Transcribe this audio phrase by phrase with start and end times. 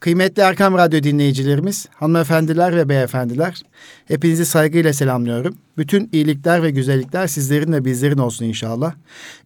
[0.00, 3.62] Kıymetli Erkam Radyo dinleyicilerimiz, hanımefendiler ve beyefendiler,
[4.04, 5.56] hepinizi saygıyla selamlıyorum.
[5.78, 8.94] Bütün iyilikler ve güzellikler sizlerin ve bizlerin olsun inşallah.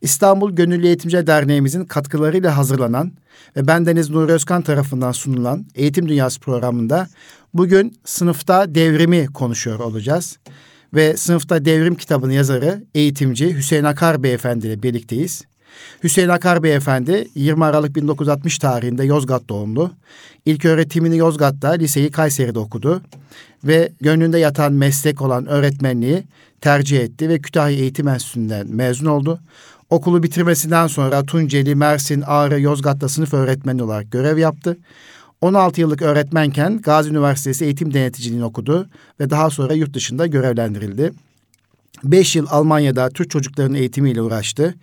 [0.00, 3.12] İstanbul Gönüllü Eğitimci Derneğimizin katkılarıyla hazırlanan
[3.56, 7.08] ve bendeniz Nuri Özkan tarafından sunulan Eğitim Dünyası programında
[7.54, 10.38] bugün sınıfta devrimi konuşuyor olacağız.
[10.94, 15.49] Ve sınıfta devrim kitabının yazarı eğitimci Hüseyin Akar Beyefendi ile birlikteyiz.
[16.04, 19.90] Hüseyin Akar Beyefendi 20 Aralık 1960 tarihinde Yozgat doğumlu.
[20.46, 23.02] İlk öğretimini Yozgat'ta, liseyi Kayseri'de okudu.
[23.64, 26.24] Ve gönlünde yatan meslek olan öğretmenliği
[26.60, 29.40] tercih etti ve Kütahya Eğitim Enstitüsü'nden mezun oldu.
[29.90, 34.76] Okulu bitirmesinden sonra Tunceli, Mersin, Ağrı, Yozgat'ta sınıf öğretmeni olarak görev yaptı.
[35.40, 38.88] 16 yıllık öğretmenken Gazi Üniversitesi eğitim deneticiliğini okudu
[39.20, 41.12] ve daha sonra yurt dışında görevlendirildi.
[42.04, 44.74] Beş yıl Almanya'da Türk çocukların eğitimiyle uğraştı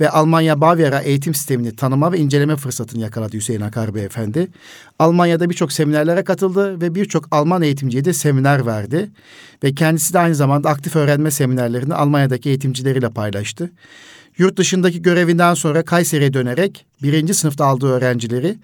[0.00, 4.48] ve Almanya Bavyera eğitim sistemini tanıma ve inceleme fırsatını yakaladı Hüseyin Akar Beyefendi.
[4.98, 9.10] Almanya'da birçok seminerlere katıldı ve birçok Alman eğitimciye de seminer verdi.
[9.64, 13.70] Ve kendisi de aynı zamanda aktif öğrenme seminerlerini Almanya'daki eğitimcileriyle paylaştı.
[14.38, 18.58] Yurt dışındaki görevinden sonra Kayseri'ye dönerek birinci sınıfta aldığı öğrencileri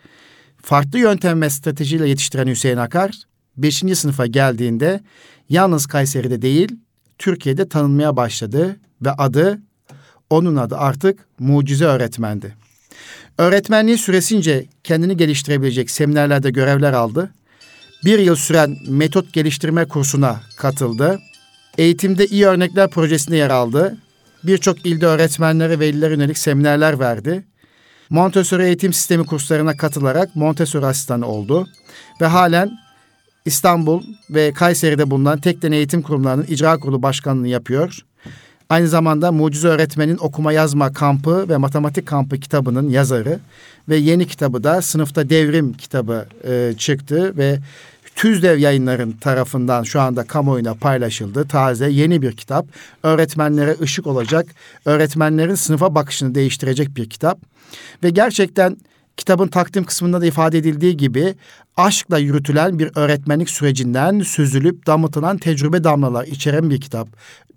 [0.63, 3.23] farklı yöntem ve stratejiyle yetiştiren Hüseyin Akar,
[3.57, 5.01] beşinci sınıfa geldiğinde
[5.49, 6.77] yalnız Kayseri'de değil,
[7.19, 9.61] Türkiye'de tanınmaya başladı ve adı,
[10.31, 12.55] onun adı artık mucize öğretmendi.
[13.39, 17.31] Öğretmenliği süresince kendini geliştirebilecek seminerlerde görevler aldı.
[18.05, 21.21] Bir yıl süren metot geliştirme kursuna katıldı.
[21.79, 23.97] Eğitimde iyi örnekler projesinde yer aldı.
[24.45, 27.45] Birçok ilde öğretmenlere ve velilere yönelik seminerler verdi.
[28.11, 31.69] Montessori eğitim sistemi kurslarına katılarak Montessori asistanı oldu.
[32.21, 32.79] Ve halen
[33.45, 37.99] İstanbul ve Kayseri'de bulunan Tekden Eğitim Kurumlarının icra kurulu başkanlığını yapıyor.
[38.69, 43.39] Aynı zamanda Mucize Öğretmen'in okuma yazma kampı ve matematik kampı kitabının yazarı
[43.89, 47.59] ve yeni kitabı da Sınıfta Devrim kitabı e, çıktı ve
[48.17, 51.49] Tüzdev yayınların tarafından şu anda kamuoyuna paylaşıldı.
[51.49, 52.67] Taze yeni bir kitap.
[53.03, 54.47] Öğretmenlere ışık olacak,
[54.85, 57.39] öğretmenlerin sınıfa bakışını değiştirecek bir kitap.
[58.03, 58.77] Ve gerçekten
[59.17, 61.35] kitabın takdim kısmında da ifade edildiği gibi
[61.77, 67.09] aşkla yürütülen bir öğretmenlik sürecinden süzülüp damıtılan tecrübe damlalar içeren bir kitap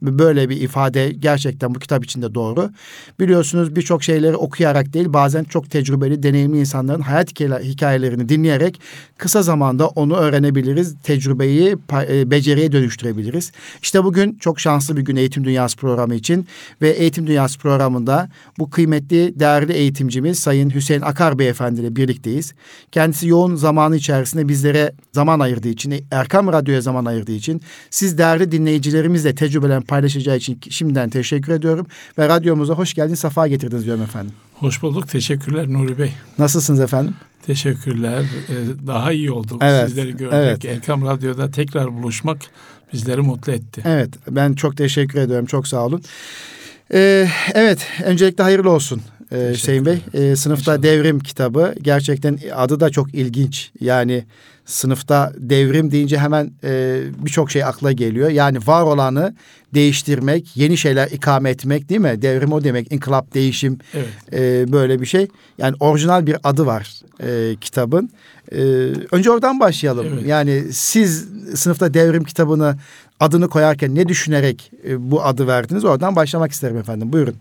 [0.01, 2.69] böyle bir ifade gerçekten bu kitap içinde doğru.
[3.19, 8.81] Biliyorsunuz birçok şeyleri okuyarak değil bazen çok tecrübeli, deneyimli insanların hayat hikayelerini dinleyerek
[9.17, 10.95] kısa zamanda onu öğrenebiliriz.
[11.03, 13.51] Tecrübeyi e, beceriye dönüştürebiliriz.
[13.81, 16.47] İşte bugün çok şanslı bir gün Eğitim Dünyası programı için
[16.81, 22.53] ve Eğitim Dünyası programında bu kıymetli, değerli eğitimcimiz Sayın Hüseyin Akar Beyefendi ile birlikteyiz.
[22.91, 28.51] Kendisi yoğun zamanı içerisinde bizlere zaman ayırdığı için, Erkam Radyo'ya zaman ayırdığı için siz değerli
[28.51, 31.87] dinleyicilerimizle tecrübelen paylaşacağı için şimdiden teşekkür ediyorum.
[32.17, 34.31] Ve radyomuza hoş geldiniz, safa getirdiniz diyorum efendim.
[34.53, 36.13] Hoş bulduk, teşekkürler Nuri Bey.
[36.39, 37.15] Nasılsınız efendim?
[37.45, 40.33] Teşekkürler, ee, daha iyi olduk evet, sizleri görmek.
[40.33, 40.65] Evet.
[40.65, 42.37] Erkam Radyo'da tekrar buluşmak
[42.93, 43.81] bizleri mutlu etti.
[43.85, 46.01] Evet, ben çok teşekkür ediyorum, çok sağ olun.
[46.93, 49.01] Ee, evet, öncelikle hayırlı olsun.
[49.31, 49.97] Ee, Hüseyin Bey.
[50.13, 50.83] Ee, sınıfta İnşallah.
[50.83, 53.71] devrim kitabı gerçekten adı da çok ilginç.
[53.79, 54.25] Yani
[54.65, 58.29] sınıfta devrim deyince hemen e, birçok şey akla geliyor.
[58.29, 59.35] Yani var olanı
[59.73, 62.21] değiştirmek, yeni şeyler ikame etmek değil mi?
[62.21, 64.07] Devrim o demek, inkılap, değişim evet.
[64.33, 65.27] e, böyle bir şey.
[65.57, 68.09] Yani orijinal bir adı var e, kitabın.
[68.51, 68.61] E,
[69.11, 70.07] önce oradan başlayalım.
[70.13, 70.27] Evet.
[70.27, 72.77] Yani siz sınıfta devrim kitabını
[73.19, 75.85] adını koyarken ne düşünerek e, bu adı verdiniz?
[75.85, 77.13] Oradan başlamak isterim efendim.
[77.13, 77.35] Buyurun.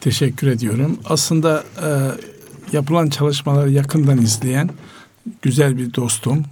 [0.00, 0.98] Teşekkür ediyorum.
[1.04, 1.88] Aslında e,
[2.72, 4.70] yapılan çalışmaları yakından izleyen
[5.42, 6.44] güzel bir dostum.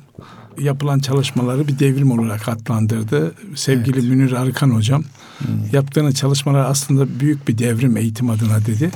[0.59, 3.35] Yapılan çalışmaları bir devrim olarak adlandırdı.
[3.55, 4.09] Sevgili evet.
[4.09, 5.05] Münir Arkan hocam.
[5.39, 5.47] Hmm.
[5.73, 8.91] Yaptığınız çalışmalar aslında büyük bir devrim eğitim adına dedi.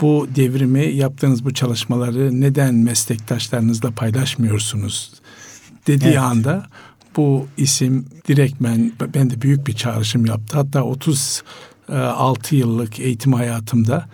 [0.00, 5.12] Bu devrimi yaptığınız bu çalışmaları neden meslektaşlarınızla paylaşmıyorsunuz
[5.86, 6.18] dediği evet.
[6.18, 6.66] anda
[7.16, 10.56] bu isim direktmen ben de büyük bir çağrışım yaptı.
[10.56, 11.42] Hatta 30
[11.96, 14.08] 6 yıllık eğitim hayatımda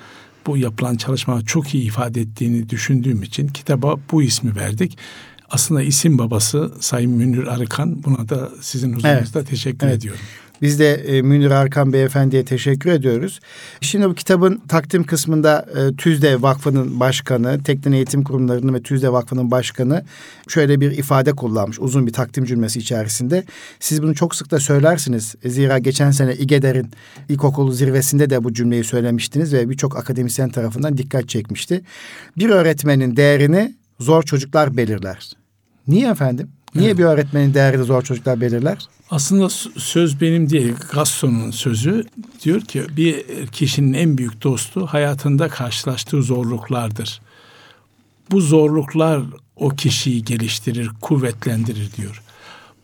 [0.47, 4.99] bu yapılan çalışma çok iyi ifade ettiğini düşündüğüm için kitaba bu ismi verdik.
[5.51, 8.05] Aslında isim babası Sayın Münir Arıkan.
[8.05, 9.51] Buna da sizin huzurunuzda evet.
[9.51, 9.97] teşekkür evet.
[9.97, 10.21] ediyorum.
[10.63, 13.41] Biz de e, Münir Arkan Beyefendi'ye teşekkür ediyoruz.
[13.81, 19.51] Şimdi bu kitabın takdim kısmında e, TÜZDE Vakfı'nın başkanı, Teknik Eğitim Kurumları'nın ve TÜZDE Vakfı'nın
[19.51, 20.05] başkanı
[20.49, 23.45] şöyle bir ifade kullanmış uzun bir takdim cümlesi içerisinde.
[23.81, 25.35] Siz bunu çok sık da söylersiniz.
[25.45, 26.91] E, zira geçen sene İGEDER'in
[27.29, 31.83] ilkokulu zirvesinde de bu cümleyi söylemiştiniz ve birçok akademisyen tarafından dikkat çekmişti.
[32.39, 35.31] Bir öğretmenin değerini zor çocuklar belirler.
[35.89, 36.56] Niye efendim?
[36.75, 36.99] Niye evet.
[36.99, 38.79] bir öğretmenin değerini zor çocuklar belirler?
[39.11, 39.49] Aslında
[39.79, 42.05] söz benim değil, Gasson'un sözü.
[42.45, 47.21] Diyor ki bir kişinin en büyük dostu hayatında karşılaştığı zorluklardır.
[48.31, 49.23] Bu zorluklar
[49.57, 52.23] o kişiyi geliştirir, kuvvetlendirir diyor.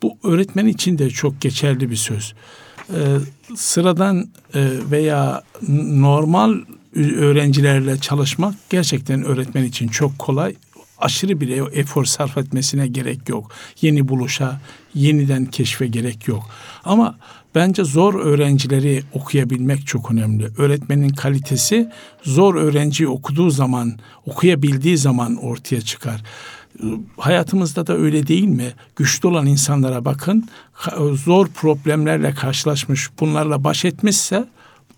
[0.02, 2.34] Bu öğretmen için de çok geçerli bir söz.
[2.94, 3.18] Ee,
[3.56, 5.42] sıradan e, veya
[5.88, 6.54] normal
[6.96, 10.54] öğrencilerle çalışmak gerçekten öğretmen için çok kolay.
[11.02, 13.50] Aşırı bile efor sarf etmesine gerek yok.
[13.80, 14.60] Yeni buluşa,
[14.94, 16.42] yeniden keşfe gerek yok.
[16.84, 17.18] Ama
[17.54, 20.48] bence zor öğrencileri okuyabilmek çok önemli.
[20.58, 21.88] Öğretmenin kalitesi
[22.22, 26.22] zor öğrenciyi okuduğu zaman, okuyabildiği zaman ortaya çıkar
[27.16, 28.72] hayatımızda da öyle değil mi?
[28.96, 30.48] Güçlü olan insanlara bakın,
[31.12, 34.48] zor problemlerle karşılaşmış, bunlarla baş etmişse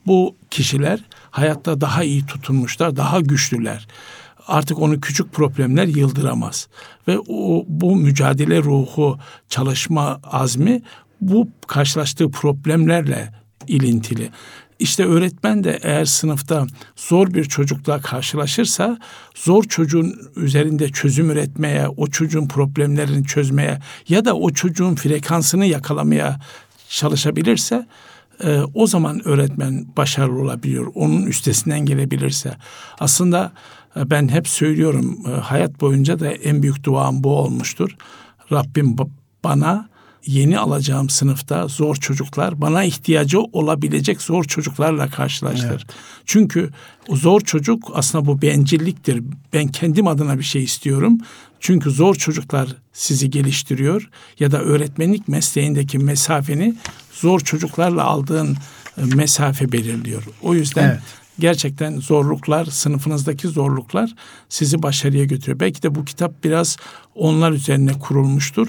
[0.06, 3.86] bu kişiler hayatta daha iyi tutunmuşlar, daha güçlüler.
[4.46, 6.68] Artık onu küçük problemler yıldıramaz.
[7.08, 9.18] Ve o, bu mücadele ruhu,
[9.48, 10.82] çalışma azmi
[11.20, 13.32] bu karşılaştığı problemlerle
[13.68, 14.30] ilintili.
[14.78, 18.98] İşte öğretmen de eğer sınıfta zor bir çocukla karşılaşırsa
[19.34, 26.40] zor çocuğun üzerinde çözüm üretmeye, o çocuğun problemlerini çözmeye ya da o çocuğun frekansını yakalamaya
[26.88, 27.86] çalışabilirse
[28.44, 30.92] e, o zaman öğretmen başarılı olabiliyor.
[30.94, 32.56] Onun üstesinden gelebilirse.
[33.00, 33.52] Aslında
[33.96, 37.96] ben hep söylüyorum e, hayat boyunca da en büyük duam bu olmuştur.
[38.52, 38.96] Rabbim
[39.44, 39.88] bana
[40.26, 45.68] yeni alacağım sınıfta zor çocuklar bana ihtiyacı olabilecek zor çocuklarla karşılaştır.
[45.68, 45.96] Evet.
[46.24, 46.70] Çünkü
[47.08, 49.22] o zor çocuk aslında bu bencilliktir.
[49.52, 51.18] Ben kendim adına bir şey istiyorum.
[51.60, 56.74] Çünkü zor çocuklar sizi geliştiriyor ya da öğretmenlik mesleğindeki mesafeni
[57.12, 58.56] zor çocuklarla aldığın
[58.98, 60.22] e, mesafe belirliyor.
[60.42, 64.14] O yüzden evet gerçekten zorluklar, sınıfınızdaki zorluklar
[64.48, 65.60] sizi başarıya götürüyor.
[65.60, 66.76] Belki de bu kitap biraz
[67.14, 68.68] onlar üzerine kurulmuştur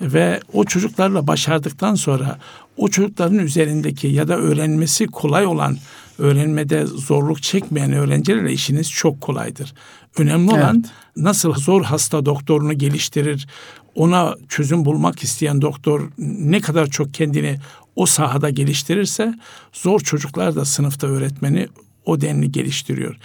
[0.00, 2.38] ve o çocuklarla başardıktan sonra
[2.76, 5.76] o çocukların üzerindeki ya da öğrenmesi kolay olan
[6.18, 9.74] öğrenmede zorluk çekmeyen öğrencilerle işiniz çok kolaydır.
[10.18, 10.90] Önemli olan evet.
[11.16, 13.46] nasıl zor hasta doktorunu geliştirir,
[13.94, 17.58] ona çözüm bulmak isteyen doktor ne kadar çok kendini
[17.96, 19.34] o sahada geliştirirse
[19.72, 21.68] zor çocuklar da sınıfta öğretmeni
[22.06, 23.16] o denli geliştiriyor.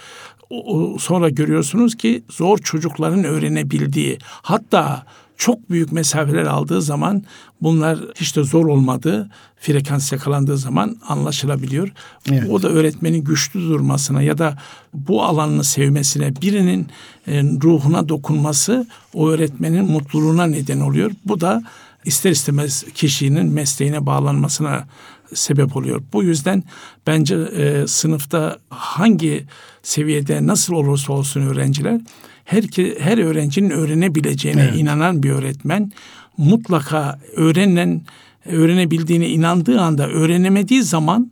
[0.49, 5.05] O, sonra görüyorsunuz ki zor çocukların öğrenebildiği hatta
[5.37, 7.23] çok büyük mesafeler aldığı zaman
[7.61, 9.29] bunlar hiç de zor olmadığı
[9.59, 11.91] frekans yakalandığı zaman anlaşılabiliyor.
[12.31, 12.49] Evet.
[12.49, 14.57] O da öğretmenin güçlü durmasına ya da
[14.93, 16.87] bu alanını sevmesine birinin
[17.27, 21.11] e, ruhuna dokunması o öğretmenin mutluluğuna neden oluyor.
[21.25, 21.63] Bu da
[22.05, 24.87] ister istemez kişinin mesleğine bağlanmasına
[25.33, 26.01] sebep oluyor.
[26.13, 26.63] Bu yüzden
[27.07, 29.45] bence e, sınıfta hangi
[29.83, 32.01] seviyede nasıl olursa olsun öğrenciler
[32.45, 32.63] her
[32.99, 34.79] her öğrencinin öğrenebileceğine evet.
[34.79, 35.91] inanan bir öğretmen
[36.37, 38.01] mutlaka öğrenen
[38.45, 41.31] öğrenebildiğine inandığı anda öğrenemediği zaman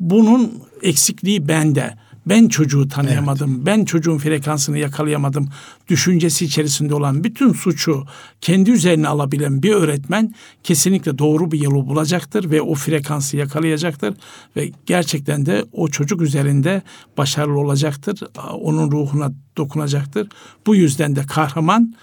[0.00, 0.52] bunun
[0.82, 1.94] eksikliği bende
[2.26, 3.66] ben çocuğu tanıyamadım, evet.
[3.66, 5.48] ben çocuğun frekansını yakalayamadım
[5.88, 8.06] düşüncesi içerisinde olan bütün suçu
[8.40, 14.14] kendi üzerine alabilen bir öğretmen kesinlikle doğru bir yolu bulacaktır ve o frekansı yakalayacaktır
[14.56, 16.82] ve gerçekten de o çocuk üzerinde
[17.18, 18.20] başarılı olacaktır.
[18.52, 20.28] Onun ruhuna dokunacaktır.
[20.66, 21.94] Bu yüzden de kahraman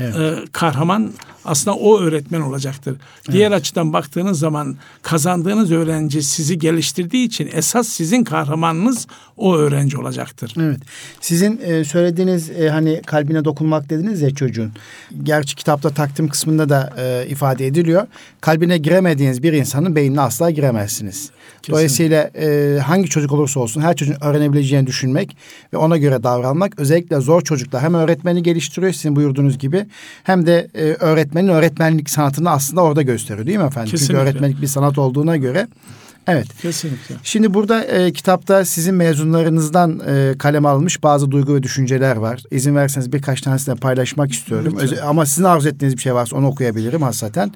[0.00, 0.16] Evet.
[0.16, 1.12] E, kahraman
[1.44, 2.96] aslında o öğretmen olacaktır.
[3.32, 3.60] Diğer evet.
[3.60, 9.06] açıdan baktığınız zaman kazandığınız öğrenci sizi geliştirdiği için esas sizin kahramanınız
[9.36, 10.54] o öğrenci olacaktır.
[10.60, 10.80] Evet.
[11.20, 14.72] Sizin e, söylediğiniz e, hani kalbine dokunmak dediniz ya çocuğun.
[15.22, 18.06] Gerçi kitapta takdim kısmında da e, ifade ediliyor.
[18.40, 21.30] Kalbine giremediğiniz bir insanın beynine asla giremezsiniz.
[21.62, 21.72] Kesinlikle.
[21.72, 25.36] Dolayısıyla e, hangi çocuk olursa olsun her çocuğun öğrenebileceğini düşünmek
[25.72, 29.86] ve ona göre davranmak özellikle zor çocuklar hem öğretmeni geliştiriyor sizin buyurduğunuz gibi
[30.24, 33.90] hem de e, öğretmenin öğretmenlik sanatını aslında orada gösteriyor değil mi efendim?
[33.90, 34.14] Kesinlikle.
[34.14, 35.66] Çünkü öğretmenlik bir sanat olduğuna göre
[36.26, 36.46] Evet.
[36.62, 37.14] Kesinlikle.
[37.22, 42.42] Şimdi burada e, kitapta sizin mezunlarınızdan e, kaleme alınmış bazı duygu ve düşünceler var.
[42.50, 44.76] İzin verseniz birkaç tanesini paylaşmak istiyorum.
[44.80, 47.52] Özel, ama sizin arzu ettiğiniz bir şey varsa onu okuyabilirim hasaten.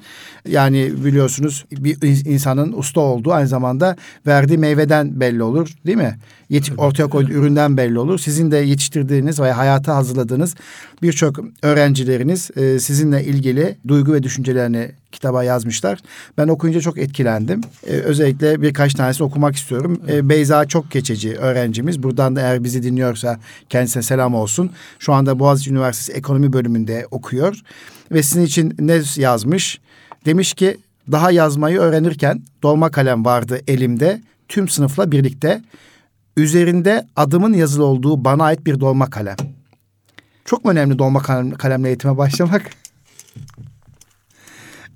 [0.47, 3.95] Yani biliyorsunuz bir insanın usta olduğu aynı zamanda
[4.27, 6.17] verdiği meyveden belli olur değil mi?
[6.49, 8.19] Yet ortaya koyduğu üründen belli olur.
[8.19, 10.55] Sizin de yetiştirdiğiniz veya hayata hazırladığınız
[11.01, 15.99] birçok öğrencileriniz e, sizinle ilgili duygu ve düşüncelerini kitaba yazmışlar.
[16.37, 17.61] Ben okuyunca çok etkilendim.
[17.87, 20.01] Ee, özellikle birkaç tanesini okumak istiyorum.
[20.09, 22.03] Ee, Beyza çok geçici öğrencimiz.
[22.03, 23.39] Buradan da eğer bizi dinliyorsa
[23.69, 24.71] kendisine selam olsun.
[24.99, 27.61] Şu anda Boğaziçi Üniversitesi Ekonomi bölümünde okuyor.
[28.11, 29.79] Ve sizin için ne yazmış?
[30.25, 30.77] Demiş ki
[31.11, 34.21] daha yazmayı öğrenirken dolma kalem vardı elimde.
[34.47, 35.61] Tüm sınıfla birlikte.
[36.37, 39.35] Üzerinde adımın yazılı olduğu bana ait bir dolma kalem.
[40.45, 42.61] Çok önemli dolma kalem, kalemle eğitime başlamak?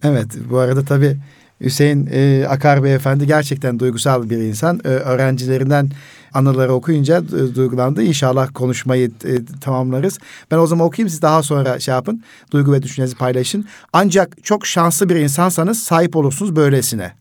[0.04, 1.18] Evet bu arada tabii
[1.62, 4.80] Hüseyin e, Akar Beyefendi gerçekten duygusal bir insan.
[4.84, 5.90] E, öğrencilerinden
[6.34, 8.04] anıları okuyunca e, duygulandı.
[8.04, 10.20] İnşallah konuşmayı e, tamamlarız.
[10.52, 12.24] Ben o zaman okuyayım siz daha sonra şey yapın.
[12.52, 13.66] Duygu ve düşüncenizi paylaşın.
[13.94, 17.14] Ancak çok şanslı bir insansanız sahip olursunuz böylesine.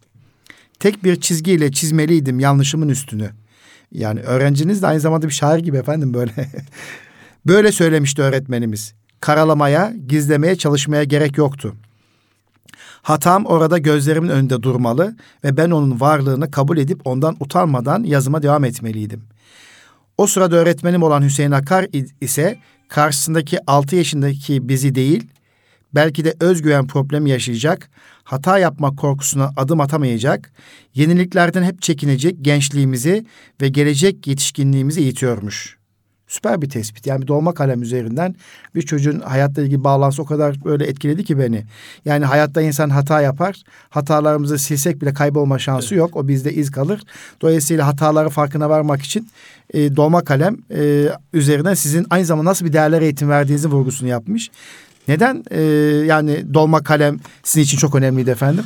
[0.79, 3.31] Tek bir çizgiyle çizmeliydim yanlışımın üstünü.
[3.93, 6.33] Yani öğrenciniz de aynı zamanda bir şair gibi efendim böyle.
[7.47, 8.95] böyle söylemişti öğretmenimiz.
[9.21, 11.75] Karalamaya, gizlemeye çalışmaya gerek yoktu.
[13.03, 18.65] Hatam orada gözlerimin önünde durmalı ve ben onun varlığını kabul edip ondan utanmadan yazıma devam
[18.65, 19.23] etmeliydim.
[20.19, 21.87] O sırada öğretmenim olan Hüseyin Akar
[22.21, 25.27] ise karşısındaki altı yaşındaki bizi değil,
[25.95, 27.91] belki de özgüven problemi yaşayacak,
[28.25, 30.53] hata yapmak korkusuna adım atamayacak,
[30.95, 33.27] yeniliklerden hep çekinecek gençliğimizi
[33.61, 35.81] ve gelecek yetişkinliğimizi eğitiyormuş.
[36.31, 37.07] Süper bir tespit.
[37.07, 38.35] Yani bir dolma kalem üzerinden
[38.75, 41.65] bir çocuğun hayatla ilgili bağlantısı o kadar böyle etkiledi ki beni.
[42.05, 43.63] Yani hayatta insan hata yapar.
[43.89, 45.99] Hatalarımızı silsek bile kaybolma şansı evet.
[45.99, 46.17] yok.
[46.17, 47.03] O bizde iz kalır.
[47.41, 49.29] Dolayısıyla hataları farkına varmak için
[49.75, 54.51] e, dolma kalem e, üzerinden sizin aynı zamanda nasıl bir değerler eğitim verdiğinizi vurgusunu yapmış.
[55.09, 55.61] Neden e,
[56.07, 58.65] yani dolma kalem sizin için çok önemliydi efendim?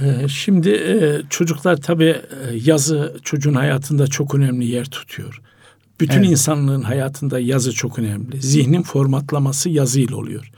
[0.00, 5.40] E, şimdi e, çocuklar tabii e, yazı çocuğun hayatında çok önemli yer tutuyor.
[6.00, 6.30] Bütün evet.
[6.30, 8.42] insanlığın hayatında yazı çok önemli.
[8.42, 10.50] Zihnin formatlaması yazıyla oluyor.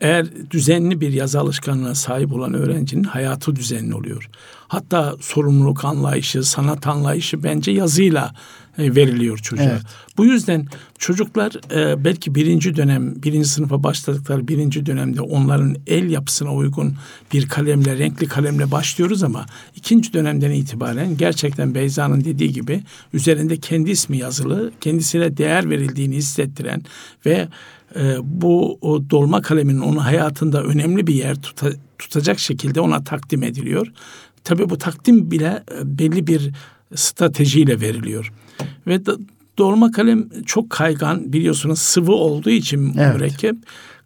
[0.00, 4.30] Eğer düzenli bir yazı alışkanlığına sahip olan öğrencinin hayatı düzenli oluyor.
[4.68, 8.34] Hatta sorumluluk anlayışı, sanat anlayışı bence yazıyla
[8.78, 9.66] e, veriliyor çocuğa.
[9.66, 9.82] Evet.
[10.16, 10.66] Bu yüzden
[10.98, 16.94] çocuklar e, belki birinci dönem, birinci sınıfa başladıkları birinci dönemde onların el yapısına uygun
[17.32, 19.46] bir kalemle, renkli kalemle başlıyoruz ama
[19.76, 22.82] ikinci dönemden itibaren gerçekten Beyza'nın dediği gibi
[23.12, 26.82] üzerinde kendi ismi yazılı, kendisine değer verildiğini hissettiren
[27.26, 27.48] ve
[27.96, 33.42] e, bu o dolma kaleminin onun hayatında önemli bir yer tuta, tutacak şekilde ona takdim
[33.42, 33.92] ediliyor.
[34.44, 36.50] Tabii bu takdim bile e, belli bir
[36.94, 38.32] stratejiyle veriliyor.
[38.86, 39.00] Ve
[39.58, 43.14] dolma kalem çok kaygan biliyorsunuz sıvı olduğu için evet.
[43.14, 43.56] mürekkep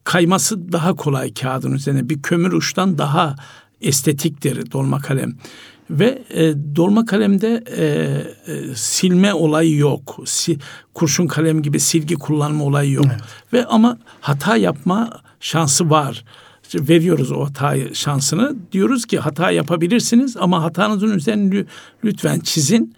[0.04, 2.08] kayması daha kolay kağıdın üzerine.
[2.08, 3.36] Bir kömür uçtan daha
[3.80, 5.34] estetiktir dolma kalem.
[5.90, 7.84] Ve e, dolma kalemde e,
[8.52, 10.18] e, silme olayı yok.
[10.24, 10.58] Si,
[10.94, 13.06] kurşun kalem gibi silgi kullanma olayı yok.
[13.08, 13.20] Evet.
[13.52, 16.24] Ve ama hata yapma şansı var
[16.74, 18.56] veriyoruz o hata şansını.
[18.72, 21.64] Diyoruz ki hata yapabilirsiniz ama hatanızın üzerine
[22.04, 22.94] lütfen çizin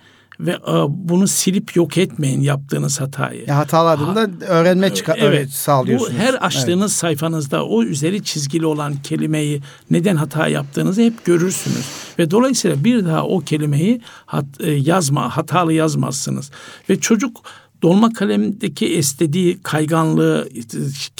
[0.46, 3.44] ve e, bunu silip yok etmeyin yaptığınız hatayı.
[3.46, 6.12] Ya hatalarında ha, öğrenme çıkar evet, sağlıyorsunuz.
[6.14, 6.98] Bu her açtığınız evet.
[6.98, 11.84] sayfanızda o üzeri çizgili olan kelimeyi neden hata yaptığınızı hep görürsünüz
[12.18, 16.50] ve dolayısıyla bir daha o kelimeyi hat, e, yazma hatalı yazmazsınız
[16.88, 17.42] ve çocuk
[17.82, 20.48] dolma kalemdeki istediği kayganlığı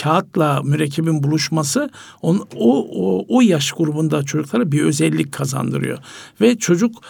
[0.03, 1.91] kağıtla mürekkebin buluşması
[2.23, 5.99] on, o, o, o yaş grubunda çocuklara bir özellik kazandırıyor.
[6.41, 7.03] Ve çocuk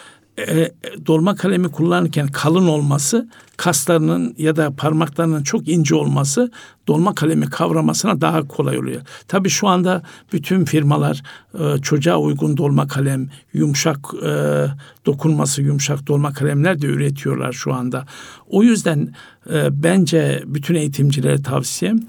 [0.47, 0.71] e,
[1.05, 6.51] dolma kalemi kullanırken kalın olması, kaslarının ya da parmaklarının çok ince olması
[6.87, 9.01] dolma kalemi kavramasına daha kolay oluyor.
[9.27, 11.23] Tabii şu anda bütün firmalar
[11.59, 14.65] e, çocuğa uygun dolma kalem, yumuşak e,
[15.05, 18.05] dokunması yumuşak dolma kalemler de üretiyorlar şu anda.
[18.49, 19.13] O yüzden
[19.53, 21.99] e, bence bütün eğitimcilere tavsiyem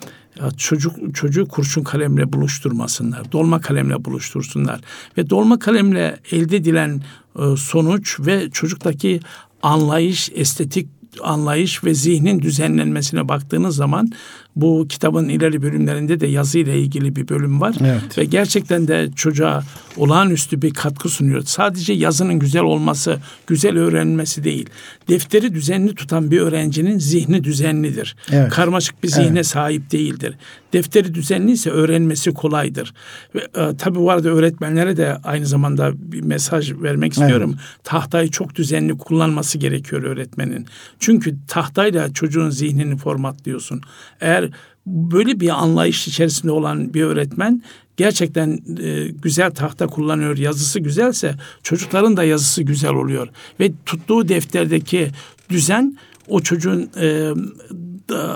[0.41, 3.33] ya çocuk çocuğu kurşun kalemle buluşturmasınlar.
[3.33, 4.81] Dolma kalemle buluştursunlar
[5.19, 7.03] ve dolma kalemle elde edilen
[7.39, 9.21] e, sonuç ve çocuktaki
[9.63, 10.89] anlayış, estetik
[11.23, 14.13] anlayış ve zihnin düzenlenmesine baktığınız zaman
[14.57, 17.75] bu kitabın ileri bölümlerinde de yazı ile ilgili bir bölüm var.
[17.81, 18.19] Evet.
[18.19, 19.63] Ve gerçekten de çocuğa
[19.97, 21.43] olağanüstü bir katkı sunuyor.
[21.43, 24.67] Sadece yazının güzel olması, güzel öğrenmesi değil.
[25.09, 28.17] Defteri düzenli tutan bir öğrencinin zihni düzenlidir.
[28.33, 28.53] Evet.
[28.53, 29.47] Karmaşık bir zihne evet.
[29.47, 30.37] sahip değildir.
[30.73, 32.95] Defteri düzenliyse öğrenmesi kolaydır.
[33.35, 37.51] Ve e, tabii bu arada öğretmenlere de aynı zamanda bir mesaj vermek istiyorum.
[37.55, 37.85] Evet.
[37.85, 40.67] Tahtayı çok düzenli kullanması gerekiyor öğretmenin.
[40.99, 43.81] Çünkü tahtayla çocuğun zihnini formatlıyorsun.
[44.21, 44.42] Eğer
[44.87, 47.63] böyle bir anlayış içerisinde olan bir öğretmen
[47.97, 53.29] gerçekten e, güzel tahta kullanıyor, yazısı güzelse çocukların da yazısı güzel oluyor.
[53.61, 55.11] Ve tuttuğu defterdeki
[55.51, 55.97] düzen
[56.29, 57.33] o çocuğun e,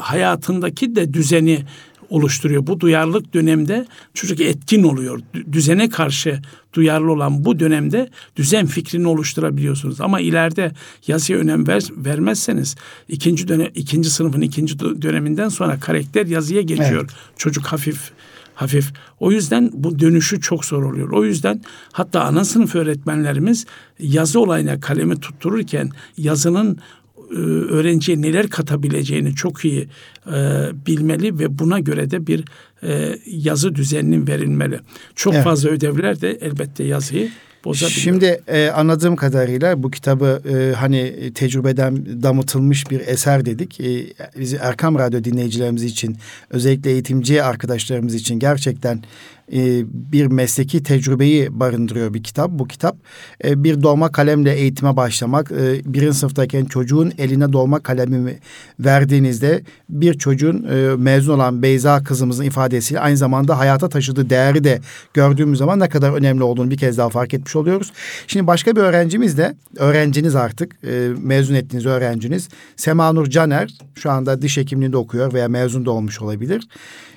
[0.00, 1.64] hayatındaki de düzeni
[2.10, 2.66] oluşturuyor.
[2.66, 5.20] Bu duyarlılık dönemde çocuk etkin oluyor.
[5.52, 6.40] Düzene karşı
[6.74, 10.00] duyarlı olan bu dönemde düzen fikrini oluşturabiliyorsunuz.
[10.00, 10.72] Ama ileride
[11.06, 12.76] yazıya önem ver, vermezseniz
[13.08, 17.00] ikinci dönem ikinci sınıfın ikinci döneminden sonra karakter yazıya geçiyor.
[17.00, 17.10] Evet.
[17.36, 18.12] Çocuk hafif
[18.56, 18.92] hafif.
[19.20, 21.10] O yüzden bu dönüşü çok zor oluyor.
[21.10, 21.60] O yüzden
[21.92, 23.66] hatta ana sınıf öğretmenlerimiz
[23.98, 26.78] yazı olayına kalemi tuttururken yazının
[27.70, 29.88] öğrenciye neler katabileceğini çok iyi
[30.26, 30.32] e,
[30.86, 32.44] bilmeli ve buna göre de bir
[32.82, 34.80] e, yazı düzeninin verilmeli.
[35.14, 35.44] Çok evet.
[35.44, 37.30] fazla ödevler de elbette yazıyı
[37.64, 38.00] bozabiliyor.
[38.00, 43.80] Şimdi e, anladığım kadarıyla bu kitabı e, hani tecrübeden damıtılmış bir eser dedik.
[43.80, 44.06] E,
[44.38, 46.16] bizi Erkam Radyo dinleyicilerimiz için
[46.50, 49.02] özellikle eğitimci arkadaşlarımız için gerçekten
[49.52, 52.50] e, bir mesleki tecrübeyi barındırıyor bir kitap.
[52.50, 52.96] Bu kitap
[53.44, 55.52] e, bir dolma kalemle eğitime başlamak.
[55.52, 58.38] E, birinci sınıftayken çocuğun eline dolma kalemi
[58.80, 64.80] verdiğinizde bir çocuğun e, mezun olan Beyza kızımızın ifadesiyle aynı zamanda hayata taşıdığı değeri de
[65.14, 67.92] gördüğümüz zaman ne kadar önemli olduğunu bir kez daha fark etmiş oluyoruz.
[68.26, 74.42] Şimdi başka bir öğrencimiz de öğrenciniz artık e, mezun ettiğiniz öğrenciniz Semanur Caner şu anda
[74.42, 76.68] diş hekimliğinde okuyor veya mezun da olmuş olabilir.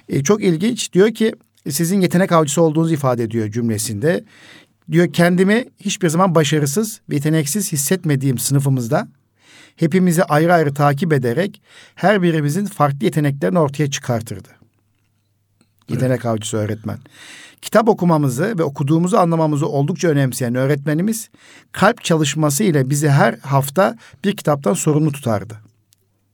[0.10, 1.34] E, çok ilginç diyor ki
[1.70, 4.24] sizin yetenek avcısı olduğunuzu ifade ediyor cümlesinde.
[4.92, 9.08] Diyor kendimi hiçbir zaman başarısız, yeteneksiz hissetmediğim sınıfımızda
[9.76, 11.62] hepimizi ayrı ayrı takip ederek
[11.96, 14.50] her birimizin farklı yeteneklerini ortaya çıkartırdı.
[15.90, 16.26] Yetenek evet.
[16.26, 16.98] avcısı öğretmen.
[17.62, 21.30] Kitap okumamızı ve okuduğumuzu anlamamızı oldukça önemseyen öğretmenimiz
[21.72, 25.69] kalp çalışması ile bizi her hafta bir kitaptan sorumlu tutardı.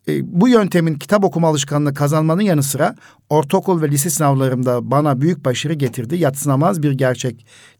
[0.07, 2.95] E, bu yöntemin kitap okuma alışkanlığı kazanmanın yanı sıra
[3.29, 6.15] ortaokul ve lise sınavlarımda bana büyük başarı getirdi.
[6.15, 6.91] Yatsınamaz bir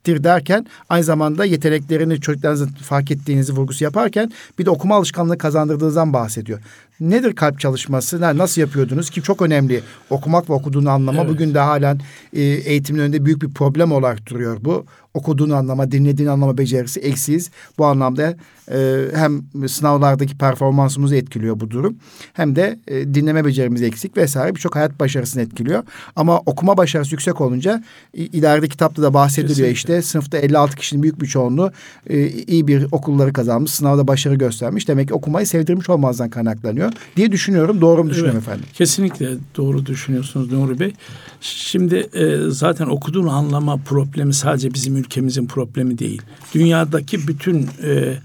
[0.05, 6.13] gerçektir derken aynı zamanda yeteneklerini çocuklarınızın fark ettiğinizi vurgusu yaparken bir de okuma alışkanlığı kazandırdığınızdan
[6.13, 6.59] bahsediyor.
[6.99, 8.21] Nedir kalp çalışması?
[8.21, 11.21] Nasıl yapıyordunuz ki çok önemli okumak ve okuduğunu anlama.
[11.21, 11.29] Evet.
[11.29, 11.99] Bugün de halen
[12.33, 14.85] e, eğitimin önünde büyük bir problem olarak duruyor bu.
[15.13, 17.51] Okuduğunu anlama, dinlediğini anlama becerisi eksiyiz.
[17.77, 18.35] Bu anlamda
[18.71, 21.97] e, hem sınavlardaki performansımızı etkiliyor bu durum.
[22.33, 25.83] Hem de e, dinleme becerimiz eksik vesaire birçok hayat başarısını etkiliyor.
[26.15, 27.83] Ama okuma başarısı yüksek olunca
[28.13, 29.71] ileride kitapta da bahsediliyor Kesinlikle.
[29.71, 29.94] işte.
[30.01, 31.71] Sınıfta 56 kişinin büyük bir çoğunluğu
[32.09, 34.87] e, iyi bir okulları kazanmış, sınavda başarı göstermiş.
[34.87, 37.81] Demek ki okumayı sevdirmiş olmazdan kaynaklanıyor diye düşünüyorum.
[37.81, 38.65] Doğru mu düşünüyorum evet, efendim?
[38.73, 40.93] Kesinlikle doğru düşünüyorsunuz Nuri Bey.
[41.41, 46.21] Şimdi e, zaten okuduğunu anlama problemi sadece bizim ülkemizin problemi değil.
[46.53, 48.17] Dünyadaki bütün e,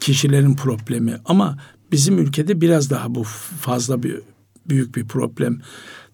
[0.00, 1.58] kişilerin problemi ama
[1.92, 3.24] bizim ülkede biraz daha bu
[3.60, 4.20] fazla bir
[4.68, 5.60] büyük bir problem.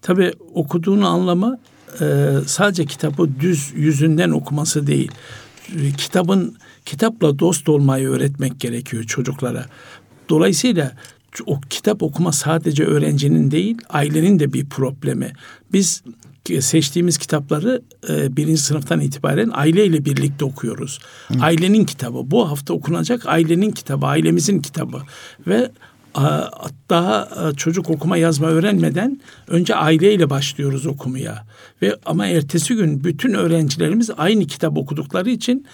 [0.01, 1.57] Tabii okuduğunu anlama
[2.01, 5.11] e, sadece kitabı düz yüzünden okuması değil.
[5.97, 9.65] Kitabın kitapla dost olmayı öğretmek gerekiyor çocuklara.
[10.29, 10.91] Dolayısıyla
[11.45, 15.33] o kitap okuma sadece öğrencinin değil, ailenin de bir problemi.
[15.73, 16.03] Biz
[16.59, 20.99] seçtiğimiz kitapları e, birinci sınıftan itibaren aileyle birlikte okuyoruz.
[21.27, 21.33] Hı.
[21.41, 22.31] Ailenin kitabı.
[22.31, 25.01] Bu hafta okunacak ailenin kitabı, ailemizin kitabı.
[25.47, 25.71] Ve
[26.89, 31.45] daha çocuk okuma yazma öğrenmeden önce aileyle başlıyoruz okumaya.
[31.81, 35.65] Ve ama ertesi gün bütün öğrencilerimiz aynı kitap okudukları için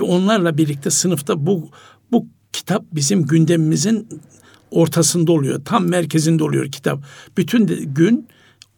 [0.00, 1.70] onlarla birlikte sınıfta bu
[2.12, 4.08] bu kitap bizim gündemimizin
[4.70, 5.64] ortasında oluyor.
[5.64, 7.04] Tam merkezinde oluyor kitap.
[7.36, 8.28] Bütün de, gün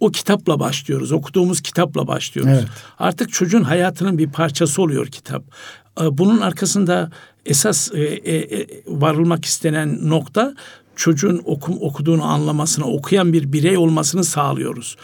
[0.00, 1.12] o kitapla başlıyoruz.
[1.12, 2.52] Okuduğumuz kitapla başlıyoruz.
[2.54, 2.68] Evet.
[2.98, 5.44] Artık çocuğun hayatının bir parçası oluyor kitap.
[6.00, 7.10] Bunun arkasında
[7.46, 10.54] esas e, e, e, varılmak istenen nokta
[10.96, 14.96] çocuğun okum, okuduğunu anlamasını, okuyan bir birey olmasını sağlıyoruz.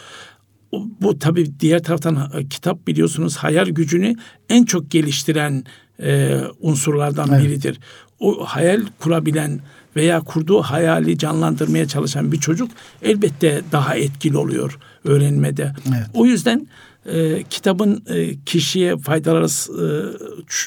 [1.01, 4.15] Bu tabii diğer taraftan kitap biliyorsunuz hayal gücünü
[4.49, 5.63] en çok geliştiren
[6.01, 7.43] e, unsurlardan evet.
[7.43, 7.79] biridir.
[8.19, 9.59] O hayal kurabilen
[9.95, 12.71] veya kurduğu hayali canlandırmaya çalışan bir çocuk
[13.01, 15.73] elbette daha etkili oluyor öğrenmede.
[15.87, 16.07] Evet.
[16.13, 16.67] O yüzden
[17.13, 19.85] e, kitabın e, kişiye faydaları e,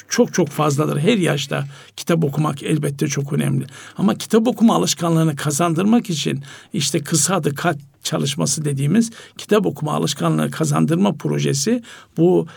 [0.09, 0.99] çok çok fazladır.
[0.99, 1.65] Her yaşta
[1.97, 3.65] kitap okumak elbette çok önemli.
[3.97, 10.51] Ama kitap okuma alışkanlığını kazandırmak için işte kısa adı kat çalışması dediğimiz kitap okuma alışkanlığı
[10.51, 11.83] kazandırma projesi
[12.17, 12.47] bu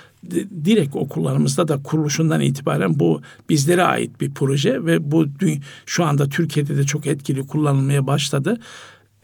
[0.64, 5.27] direkt okullarımızda da kuruluşundan itibaren bu bizlere ait bir proje ve bu
[5.87, 8.61] şu anda Türkiye'de de çok etkili kullanılmaya başladı.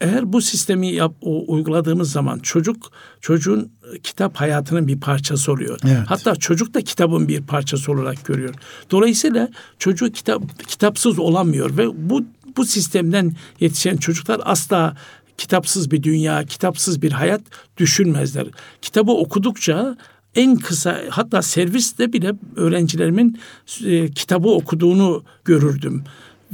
[0.03, 3.71] Eğer bu sistemi yap, o, uyguladığımız zaman çocuk çocuğun
[4.03, 5.79] kitap hayatının bir parçası oluyor.
[5.85, 6.03] Evet.
[6.07, 8.55] Hatta çocuk da kitabın bir parçası olarak görüyor.
[8.91, 12.25] Dolayısıyla çocuğu kitap kitapsız olamıyor ve bu
[12.57, 14.97] bu sistemden yetişen çocuklar asla
[15.37, 17.41] kitapsız bir dünya, kitapsız bir hayat
[17.77, 18.47] düşünmezler.
[18.81, 19.97] Kitabı okudukça
[20.35, 23.39] en kısa hatta serviste bile öğrencilerimin
[23.85, 26.03] e, kitabı okuduğunu görürdüm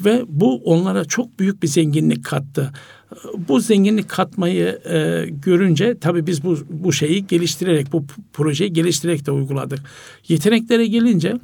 [0.06, 2.72] ve bu onlara çok büyük bir zenginlik kattı.
[3.48, 9.32] Bu zenginlik katmayı e, görünce tabii biz bu bu şeyi geliştirerek bu projeyi geliştirerek de
[9.32, 9.80] uyguladık.
[10.28, 11.40] Yeteneklere gelince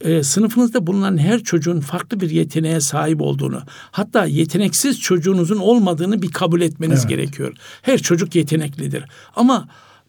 [0.00, 6.30] e, sınıfınızda bulunan her çocuğun farklı bir yeteneğe sahip olduğunu, hatta yeteneksiz çocuğunuzun olmadığını bir
[6.30, 7.08] kabul etmeniz evet.
[7.08, 7.56] gerekiyor.
[7.82, 9.04] Her çocuk yeteneklidir.
[9.36, 9.68] Ama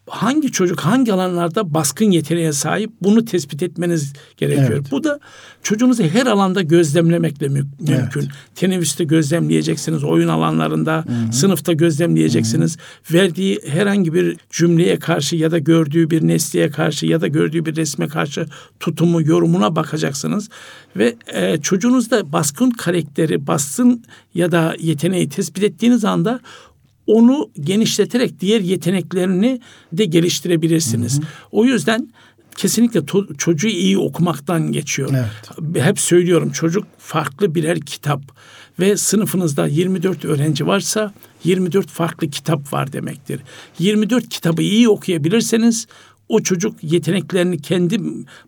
[0.09, 4.69] hangi çocuk hangi alanlarda baskın yeteneğe sahip bunu tespit etmeniz gerekiyor.
[4.71, 4.91] Evet.
[4.91, 5.19] Bu da
[5.63, 8.21] çocuğunuzu her alanda gözlemlemekle mü- mümkün.
[8.21, 8.29] Evet.
[8.55, 11.33] Teneffüste gözlemleyeceksiniz, oyun alanlarında, Hı-hı.
[11.33, 12.77] sınıfta gözlemleyeceksiniz.
[12.77, 13.17] Hı-hı.
[13.17, 17.75] Verdiği herhangi bir cümleye karşı ya da gördüğü bir nesneye karşı ya da gördüğü bir
[17.75, 18.45] resme karşı
[18.79, 20.49] tutumu, yorumuna bakacaksınız
[20.95, 26.39] ve e, çocuğunuzda baskın karakteri, baskın ya da yeteneği tespit ettiğiniz anda
[27.07, 29.59] onu genişleterek diğer yeteneklerini
[29.93, 31.17] de geliştirebilirsiniz.
[31.17, 31.25] Hı hı.
[31.51, 32.09] O yüzden
[32.57, 35.09] kesinlikle to- çocuğu iyi okumaktan geçiyor.
[35.13, 35.85] Evet.
[35.85, 38.21] Hep söylüyorum çocuk farklı birer kitap
[38.79, 41.13] ve sınıfınızda 24 öğrenci varsa
[41.43, 43.39] 24 farklı kitap var demektir.
[43.79, 45.87] 24 kitabı iyi okuyabilirseniz
[46.29, 47.99] o çocuk yeteneklerini kendi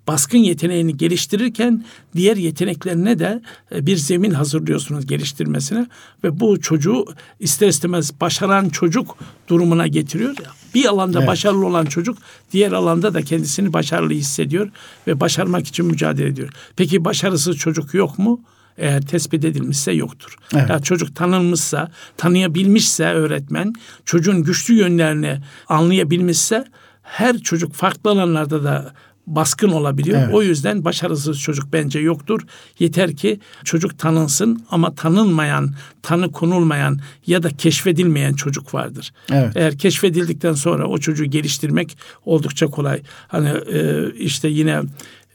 [0.08, 1.86] baskın yeteneğini geliştirirken
[2.16, 3.42] diğer yeteneklerine de
[3.76, 5.88] e, bir zemin hazırlıyorsunuz geliştirmesine
[6.24, 7.06] ve bu çocuğu
[7.40, 10.36] ister istemez başaran çocuk durumuna getiriyor.
[10.76, 11.28] Bir alanda evet.
[11.28, 12.18] başarılı olan çocuk
[12.52, 14.70] diğer alanda da kendisini başarılı hissediyor
[15.08, 16.50] ve başarmak için mücadele ediyor.
[16.76, 18.42] Peki başarısız çocuk yok mu?
[18.78, 20.36] eğer tespit edilmişse yoktur.
[20.54, 20.70] Evet.
[20.70, 23.74] Yani çocuk tanınmışsa, tanıyabilmişse öğretmen,
[24.06, 26.66] çocuğun güçlü yönlerini anlayabilmişse
[27.08, 28.94] her çocuk farklı alanlarda da
[29.28, 30.22] baskın olabiliyor.
[30.22, 30.34] Evet.
[30.34, 32.42] O yüzden başarısız çocuk bence yoktur.
[32.80, 39.14] Yeter ki çocuk tanınsın ama tanınmayan, tanı konulmayan ya da keşfedilmeyen çocuk vardır.
[39.32, 39.52] Evet.
[39.56, 43.02] Eğer keşfedildikten sonra o çocuğu geliştirmek oldukça kolay.
[43.28, 44.82] Hani e, işte yine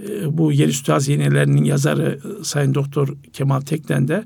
[0.00, 4.24] e, bu Yerüstü Hazinelerinin yazarı Sayın Doktor Kemal Teknen de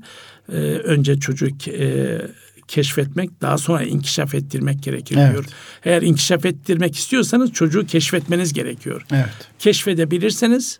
[0.49, 2.21] e, önce çocuk e,
[2.67, 5.21] keşfetmek daha sonra inkişaf ettirmek gerekiyor.
[5.33, 5.45] Evet.
[5.83, 9.05] Eğer inkişaf ettirmek istiyorsanız çocuğu keşfetmeniz gerekiyor.
[9.11, 9.29] Evet.
[9.59, 10.79] Keşfedebilirseniz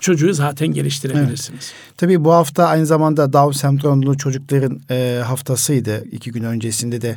[0.00, 1.72] çocuğu zaten geliştirebilirsiniz.
[1.72, 1.96] Evet.
[1.96, 6.04] Tabii bu hafta aynı zamanda Down sendromlu çocukların e, haftasıydı.
[6.12, 7.16] İki gün öncesinde de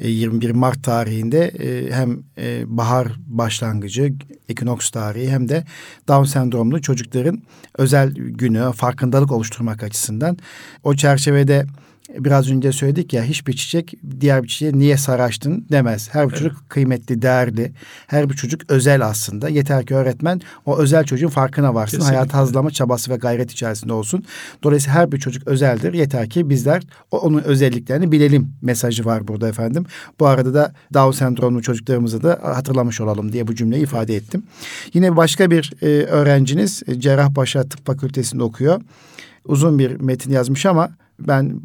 [0.00, 4.14] e, 21 Mart tarihinde e, hem e, bahar başlangıcı,
[4.48, 5.64] ekinoks tarihi hem de
[6.08, 7.42] Down sendromlu çocukların
[7.78, 10.38] özel günü, farkındalık oluşturmak açısından
[10.82, 11.66] o çerçevede
[12.18, 16.08] biraz önce söyledik ya hiçbir çiçek diğer bir çiçeğe niye saraçtın demez.
[16.12, 16.38] Her bir evet.
[16.38, 17.72] çocuk kıymetli, değerli.
[18.06, 19.48] Her bir çocuk özel aslında.
[19.48, 21.96] Yeter ki öğretmen o özel çocuğun farkına varsın.
[21.96, 22.16] Kesinlikle.
[22.16, 24.24] Hayatı hazırlama çabası ve gayret içerisinde olsun.
[24.62, 25.94] Dolayısıyla her bir çocuk özeldir.
[25.94, 29.86] Yeter ki bizler onun özelliklerini bilelim mesajı var burada efendim.
[30.20, 34.42] Bu arada da Down sendromlu çocuklarımızı da hatırlamış olalım diye bu cümleyi ifade ettim.
[34.94, 38.80] Yine başka bir e, öğrenciniz e, Cerrahpaşa Tıp Fakültesi'nde okuyor.
[39.44, 41.60] Uzun bir metin yazmış ama ben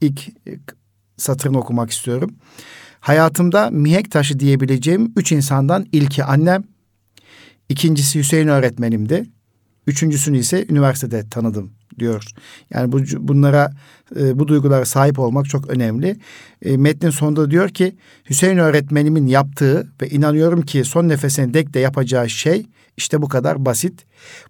[0.00, 0.58] ilk e,
[1.16, 2.34] satırını okumak istiyorum.
[3.00, 6.64] Hayatımda mihenk taşı diyebileceğim üç insandan ilki annem,
[7.68, 9.26] ikincisi Hüseyin öğretmenimdi.
[9.86, 12.24] Üçüncüsünü ise üniversitede tanıdım diyor.
[12.70, 13.72] Yani bu bunlara
[14.16, 16.16] e, bu duygulara sahip olmak çok önemli.
[16.62, 17.96] E, metnin sonunda diyor ki
[18.30, 23.64] Hüseyin öğretmenimin yaptığı ve inanıyorum ki son nefesine dek de yapacağı şey işte bu kadar
[23.64, 24.04] basit.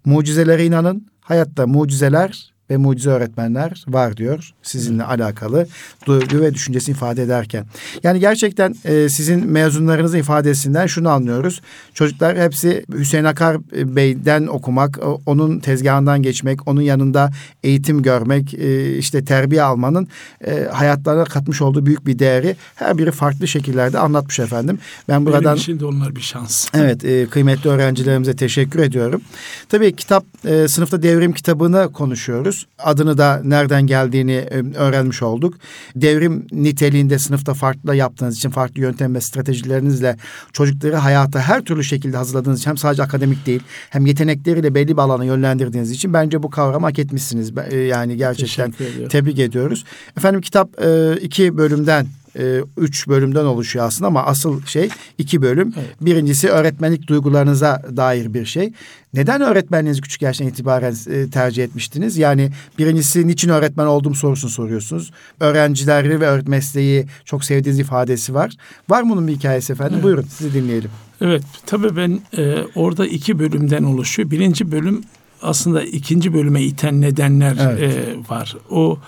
[0.05, 1.07] Mucizelere inanın.
[1.21, 5.67] Hayatta mucizeler ve mucize öğretmenler var diyor sizinle alakalı
[6.05, 7.65] duygu ve düşüncesini ifade ederken.
[8.03, 11.61] Yani gerçekten e, sizin mezunlarınızın ifadesinden şunu anlıyoruz.
[11.93, 13.57] Çocuklar hepsi Hüseyin Akar
[13.95, 17.31] Bey'den okumak, onun tezgahından geçmek, onun yanında
[17.63, 20.07] eğitim görmek, e, işte terbiye almanın
[20.45, 24.79] e, hayatlarına katmış olduğu büyük bir değeri her biri farklı şekillerde anlatmış efendim.
[25.07, 26.67] Ben buradan Benim için de onlar bir şans.
[26.73, 29.21] Evet, e, kıymetli öğrencilerimize teşekkür ediyorum.
[29.69, 35.53] Tabii kitap e, sınıfta devrim kitabını konuşuyoruz Adını da nereden geldiğini e, öğrenmiş olduk.
[35.95, 40.15] Devrim niteliğinde sınıfta farklı yaptığınız için farklı yöntem ve stratejilerinizle
[40.53, 45.01] çocukları hayata her türlü şekilde hazırladığınız için hem sadece akademik değil hem yetenekleriyle belli bir
[45.01, 47.51] alana yönlendirdiğiniz için bence bu kavramı hak etmişsiniz.
[47.71, 48.73] E, yani gerçekten
[49.09, 49.85] tebrik ediyoruz.
[50.17, 55.73] Efendim kitap e, iki bölümden e, üç bölümden oluşuyor aslında ama asıl şey iki bölüm.
[55.77, 56.01] Evet.
[56.01, 58.73] Birincisi öğretmenlik duygularınıza dair bir şey.
[59.13, 62.17] Neden öğretmenliğinizi küçük yaştan itibaren e, tercih etmiştiniz?
[62.17, 65.11] Yani birincisi niçin öğretmen olduğum sorusunu soruyorsunuz.
[65.39, 68.53] Öğrencileri ve öğretmen mesleği çok sevdiğiniz ifadesi var.
[68.89, 69.93] Var mı bunun bir hikayesi efendim?
[69.93, 70.03] Evet.
[70.03, 70.89] Buyurun sizi dinleyelim.
[71.21, 74.31] Evet tabii ben e, orada iki bölümden oluşuyor.
[74.31, 75.03] Birinci bölüm
[75.41, 77.97] aslında ikinci bölüme iten nedenler evet.
[77.97, 78.55] e, var.
[78.69, 78.99] O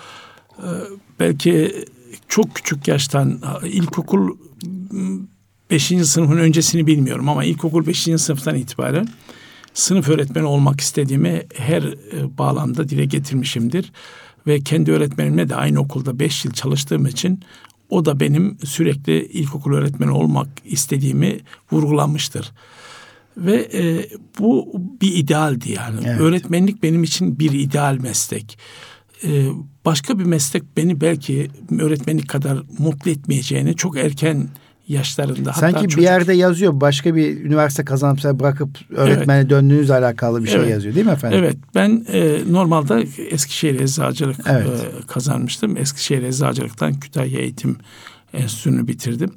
[0.58, 0.70] e,
[1.20, 1.86] belki
[2.32, 4.38] çok küçük yaştan ilkokul
[5.72, 5.84] 5.
[5.84, 8.02] sınıfın öncesini bilmiyorum ama ilkokul 5.
[8.02, 9.08] sınıftan itibaren
[9.74, 13.92] sınıf öğretmeni olmak istediğimi her e, bağlamda dile getirmişimdir.
[14.48, 17.40] Ve kendi öğretmenimle de aynı okulda 5 yıl çalıştığım için
[17.90, 21.40] o da benim sürekli ilkokul öğretmeni olmak istediğimi
[21.72, 22.52] vurgulamıştır.
[23.38, 26.00] Ve e, bu bir idealdi yani.
[26.06, 26.22] Evet.
[26.22, 28.58] Öğretmenlik benim için bir ideal meslek
[29.24, 29.48] e,
[29.86, 31.48] başka bir meslek beni belki
[31.80, 34.48] öğretmenlik kadar mutlu etmeyeceğini çok erken
[34.88, 35.54] yaşlarında.
[35.54, 36.82] Sanki Hatta bir çocuk- yerde yazıyor.
[36.82, 40.70] Başka bir üniversite kazanıp bırakıp öğretmene döndüğünüzle alakalı bir şey Evet.
[40.70, 41.40] yazıyor değil mi efendim?
[41.44, 44.68] Evet ben e, normalde Eskişehir Eczacılık Evet.
[44.68, 45.78] e, kazanmıştım.
[45.78, 47.78] Eskişehir Eczacılık'tan Kütahya Eğitim
[48.34, 49.32] Enstitüsü'nü bitirdim.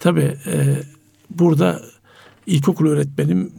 [0.00, 0.82] Tabii e,
[1.30, 1.82] burada
[2.46, 3.52] ilkokul öğretmenim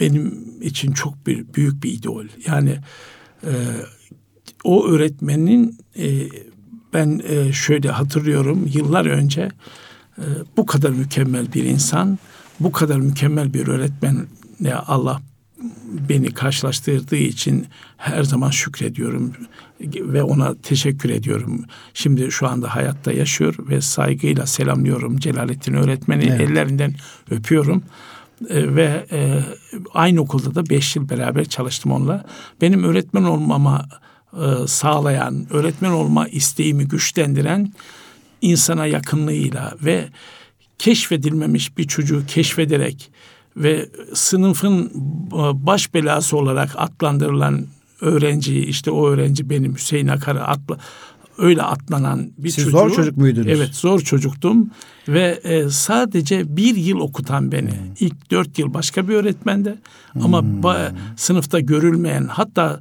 [0.00, 2.24] benim için çok bir büyük bir idol.
[2.46, 2.76] Yani
[3.44, 3.52] e,
[4.64, 6.08] o öğretmenin e,
[6.94, 9.48] ben e, şöyle hatırlıyorum yıllar önce
[10.18, 10.24] e,
[10.56, 12.18] bu kadar mükemmel bir insan,
[12.60, 15.20] bu kadar mükemmel bir öğretmenle Allah
[16.08, 19.32] beni karşılaştırdığı için her zaman şükrediyorum
[19.80, 21.64] ve ona teşekkür ediyorum.
[21.94, 26.40] Şimdi şu anda hayatta yaşıyor ve saygıyla selamlıyorum Celalettin öğretmeni Evet.
[26.40, 26.94] ellerinden
[27.30, 27.82] öpüyorum.
[28.48, 29.40] E, ve e,
[29.94, 32.24] aynı okulda da beş yıl beraber çalıştım onunla.
[32.60, 33.88] Benim öğretmen olmama
[34.32, 37.72] e, sağlayan, öğretmen olma isteğimi güçlendiren
[38.40, 40.08] insana yakınlığıyla ve
[40.78, 43.10] keşfedilmemiş bir çocuğu keşfederek
[43.56, 44.86] ve sınıfın
[45.32, 47.66] e, baş belası olarak adlandırılan
[48.00, 50.78] öğrenci işte o öğrenci benim Hüseyin Akar'ı atla,
[51.38, 52.70] öyle atlanan bir Siz çocuğu.
[52.78, 53.46] zor çocuk muydunuz?
[53.46, 54.70] Evet zor çocuktum
[55.08, 57.70] ve e, sadece bir yıl okutan beni.
[57.70, 57.78] Hmm.
[58.00, 59.78] İlk dört yıl başka bir öğretmende
[60.14, 62.80] ama ba- sınıfta görülmeyen hatta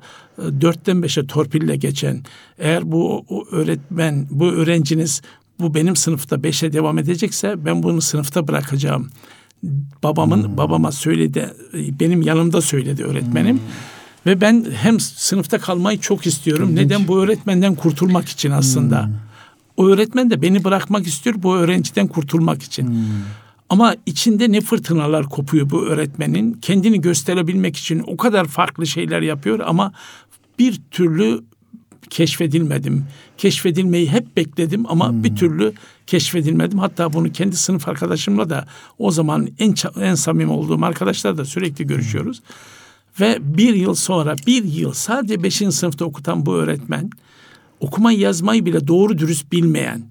[0.61, 2.23] dörtten beşe torpille geçen
[2.59, 5.21] eğer bu öğretmen bu öğrenciniz
[5.59, 9.09] bu benim sınıfta beşe devam edecekse ben bunu sınıfta bırakacağım.
[10.03, 10.57] Babamın Hmm.
[10.57, 13.55] babama söyledi benim yanımda söyledi öğretmenim.
[13.55, 13.63] Hmm.
[14.25, 16.75] Ve ben hem sınıfta kalmayı çok istiyorum.
[16.75, 17.07] Neden?
[17.07, 19.05] Bu öğretmenden kurtulmak için aslında.
[19.05, 19.13] Hmm.
[19.77, 22.87] O öğretmen de beni bırakmak istiyor bu öğrenciden kurtulmak için.
[22.87, 22.95] Hmm.
[23.69, 26.53] Ama içinde ne fırtınalar kopuyor bu öğretmenin.
[26.53, 29.93] Kendini gösterebilmek için o kadar farklı şeyler yapıyor ama
[30.59, 31.43] bir türlü
[32.09, 33.05] keşfedilmedim.
[33.37, 35.73] Keşfedilmeyi hep bekledim ama bir türlü
[36.07, 36.79] keşfedilmedim.
[36.79, 38.65] Hatta bunu kendi sınıf arkadaşımla da
[38.97, 42.41] o zaman en en samimi olduğum arkadaşlar da sürekli görüşüyoruz.
[43.19, 47.09] Ve bir yıl sonra bir yıl sadece beşinci sınıfta okutan bu öğretmen
[47.79, 50.01] okumayı yazmayı bile doğru dürüst bilmeyen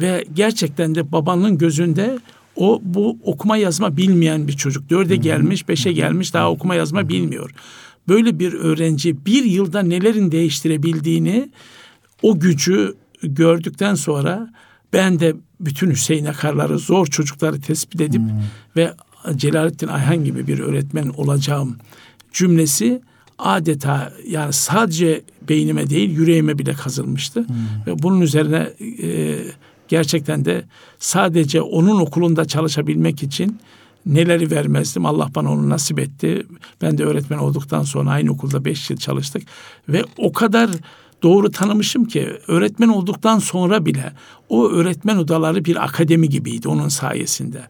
[0.00, 2.18] ve gerçekten de babanın gözünde
[2.56, 4.90] o bu okuma yazma bilmeyen bir çocuk.
[4.90, 7.50] Dörde gelmiş, beşe gelmiş daha okuma yazma bilmiyor.
[8.08, 11.50] Böyle bir öğrenci bir yılda nelerin değiştirebildiğini
[12.22, 14.52] o gücü gördükten sonra
[14.92, 18.22] ben de bütün Hüseyin Akarları, zor çocukları tespit edip
[18.76, 18.94] ve
[19.36, 21.76] Celalettin Ayhan gibi bir öğretmen olacağım
[22.32, 23.02] cümlesi
[23.38, 27.46] adeta yani sadece beynime değil yüreğime bile kazılmıştı.
[27.86, 28.68] Ve bunun üzerine
[29.02, 29.38] e,
[29.88, 30.64] gerçekten de
[30.98, 33.60] sadece onun okulunda çalışabilmek için
[34.06, 35.06] neleri vermezdim.
[35.06, 36.46] Allah bana onu nasip etti.
[36.82, 39.42] Ben de öğretmen olduktan sonra aynı okulda beş yıl çalıştık.
[39.88, 40.70] Ve o kadar
[41.22, 44.12] doğru tanımışım ki öğretmen olduktan sonra bile
[44.48, 47.62] o öğretmen odaları bir akademi gibiydi onun sayesinde.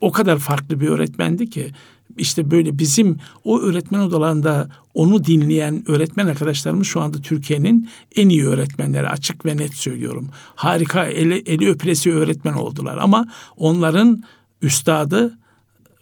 [0.00, 1.70] O kadar farklı bir öğretmendi ki
[2.18, 8.46] işte böyle bizim o öğretmen odalarında onu dinleyen öğretmen arkadaşlarımız şu anda Türkiye'nin en iyi
[8.46, 10.28] öğretmenleri açık ve net söylüyorum.
[10.54, 14.22] Harika eli, eli öpülesi öğretmen oldular ama onların
[14.62, 15.38] üstadı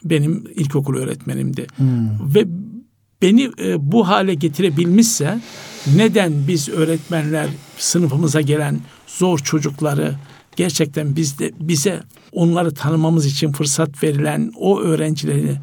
[0.05, 1.67] benim ilkokul öğretmenimdi.
[2.35, 2.45] Ve
[3.23, 5.41] beni e, bu hale getirebilmişse
[5.97, 10.15] neden biz öğretmenler sınıfımıza gelen zor çocukları
[10.57, 15.57] gerçekten bizde bize onları tanımamız için fırsat verilen o öğrencileri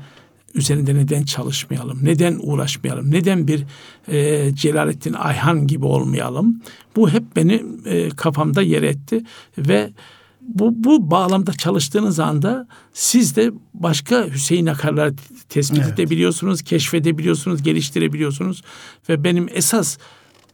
[0.54, 2.00] üzerinde neden çalışmayalım?
[2.04, 3.12] Neden uğraşmayalım?
[3.12, 3.64] Neden bir
[4.08, 6.62] e, Celalettin Ayhan gibi olmayalım?
[6.96, 9.24] Bu hep beni e, kafamda yer etti
[9.58, 9.90] ve
[10.48, 15.14] bu, bu bağlamda çalıştığınız anda siz de başka Hüseyin Akarlar
[15.50, 15.94] tespit Evet.
[15.94, 18.62] edebiliyorsunuz, keşfedebiliyorsunuz, geliştirebiliyorsunuz.
[19.10, 19.98] Ve benim esas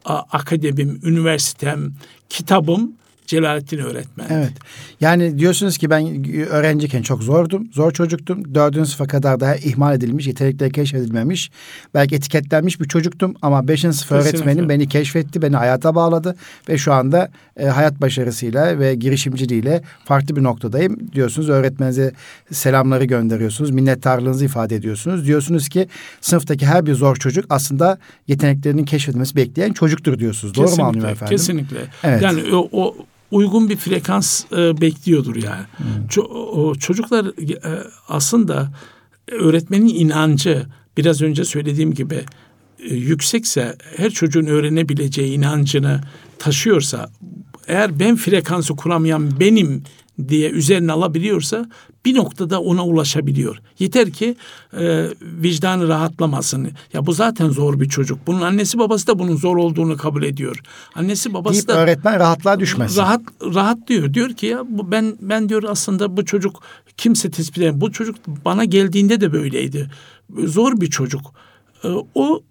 [0.04, 1.94] akademim, üniversitem,
[2.28, 2.92] kitabım
[3.32, 4.26] Celalettin öğretmen.
[4.30, 4.52] Evet.
[5.00, 7.68] Yani diyorsunuz ki ben öğrenciyken çok zordum.
[7.72, 8.54] Zor çocuktum.
[8.54, 11.50] Dördüncü sınıfa kadar daha ihmal edilmiş, yetenekleri keşfedilmemiş.
[11.94, 13.34] Belki etiketlenmiş bir çocuktum.
[13.42, 14.38] Ama beşinci sınıf Kesinlikle.
[14.38, 16.36] öğretmenim beni keşfetti, beni hayata bağladı.
[16.68, 21.12] Ve şu anda e, hayat başarısıyla ve girişimciliğiyle farklı bir noktadayım.
[21.12, 22.12] Diyorsunuz öğretmeninize
[22.50, 23.70] selamları gönderiyorsunuz.
[23.70, 25.26] Minnettarlığınızı ifade ediyorsunuz.
[25.26, 25.88] Diyorsunuz ki
[26.20, 30.54] sınıftaki her bir zor çocuk aslında yeteneklerinin keşfedilmesi bekleyen çocuktur diyorsunuz.
[30.54, 31.36] Doğru mu anlıyorum efendim?
[31.36, 31.78] Kesinlikle.
[32.04, 32.22] Evet.
[32.22, 32.96] Yani o, o
[33.32, 35.64] uygun bir frekans e, bekliyordur yani.
[36.08, 38.72] Ço- o çocuklar e, aslında
[39.28, 40.66] öğretmenin inancı
[40.96, 42.24] biraz önce söylediğim gibi
[42.78, 46.00] e, yüksekse her çocuğun öğrenebileceği inancını
[46.38, 47.10] taşıyorsa
[47.66, 49.82] eğer ben frekansı kuramayan benim
[50.28, 51.68] diye üzerine alabiliyorsa
[52.04, 53.58] bir noktada ona ulaşabiliyor.
[53.78, 54.36] Yeter ki
[54.78, 56.68] e, vicdanı rahatlamasın.
[56.92, 58.26] Ya bu zaten zor bir çocuk.
[58.26, 60.60] Bunun annesi babası da bunun zor olduğunu kabul ediyor.
[60.94, 63.00] Annesi babası Deyip da öğretmen rahatlığa düşmesin.
[63.00, 64.14] rahat rahat diyor.
[64.14, 66.62] Diyor ki ya bu ben ben diyor aslında bu çocuk
[66.96, 67.80] kimse tespit edemez.
[67.80, 69.90] Bu çocuk bana geldiğinde de böyleydi.
[70.44, 71.34] Zor bir çocuk.
[71.84, 72.42] E, o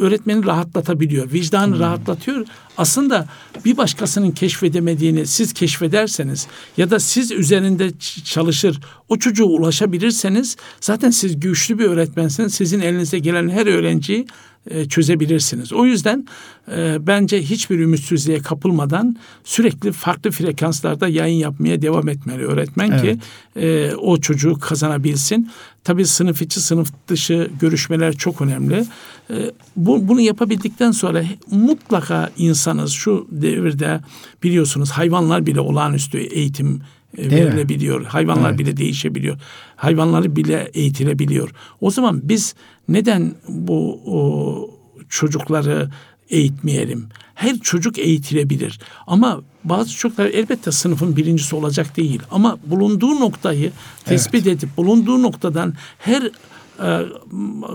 [0.00, 1.32] öğretmeni rahatlatabiliyor.
[1.32, 2.46] Vicdanı rahatlatıyor.
[2.76, 3.26] Aslında
[3.64, 7.90] bir başkasının keşfedemediğini siz keşfederseniz ya da siz üzerinde
[8.24, 12.54] çalışır o çocuğa ulaşabilirseniz zaten siz güçlü bir öğretmensiniz.
[12.54, 14.26] Sizin elinize gelen her öğrenciyi
[14.70, 15.72] e, çözebilirsiniz.
[15.72, 16.26] O yüzden
[16.76, 23.18] e, bence hiçbir ümitsizliğe kapılmadan sürekli farklı frekanslarda yayın yapmaya devam etmeli öğretmen ki
[23.56, 25.50] e, o çocuğu kazanabilsin.
[25.84, 28.84] Tabii sınıf içi sınıf dışı görüşmeler çok önemli.
[29.30, 34.00] E, bu, bunu yapabildikten sonra mutlaka insanız şu devirde
[34.42, 36.82] biliyorsunuz hayvanlar bile olağanüstü eğitim
[37.18, 37.48] e, Değil mi?
[37.48, 38.04] verilebiliyor.
[38.04, 38.58] Hayvanlar Evet.
[38.58, 39.38] bile değişebiliyor.
[39.76, 41.50] Hayvanları bile eğitilebiliyor.
[41.80, 42.54] O zaman biz
[42.88, 44.70] neden bu o,
[45.08, 45.90] çocukları
[46.30, 47.06] eğitmeyelim?
[47.34, 48.78] Her çocuk eğitilebilir.
[49.06, 52.20] Ama bazı çocuklar elbette sınıfın birincisi olacak değil.
[52.30, 53.72] Ama bulunduğu noktayı
[54.04, 56.30] tespit edip bulunduğu noktadan her
[56.82, 57.06] e,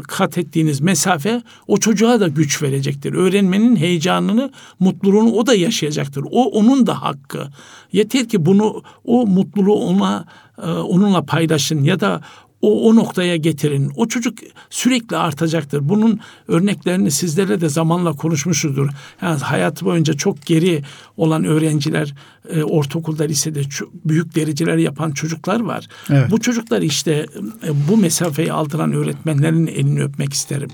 [0.07, 3.13] kat ettiğiniz mesafe o çocuğa da güç verecektir.
[3.13, 6.23] Öğrenmenin heyecanını, mutluluğunu o da yaşayacaktır.
[6.31, 7.47] O onun da hakkı.
[7.91, 10.25] Yeter ki bunu o mutluluğu ona
[10.63, 12.21] e, onunla paylaşın ya da
[12.65, 13.91] o, o noktaya getirin.
[13.95, 14.37] O çocuk
[14.69, 15.89] sürekli artacaktır.
[15.89, 18.89] Bunun örneklerini sizlerle de zamanla konuşmuşuzdur.
[19.21, 20.81] Yani hayatı boyunca çok geri
[21.17, 22.15] olan öğrenciler,
[22.49, 23.61] e, ortaokulda, lisede
[24.05, 25.87] büyük dereceler yapan çocuklar var.
[26.09, 26.31] Evet.
[26.31, 27.25] Bu çocuklar işte
[27.67, 30.69] e, bu mesafeyi aldıran öğretmenlerin elini öpmek isterim.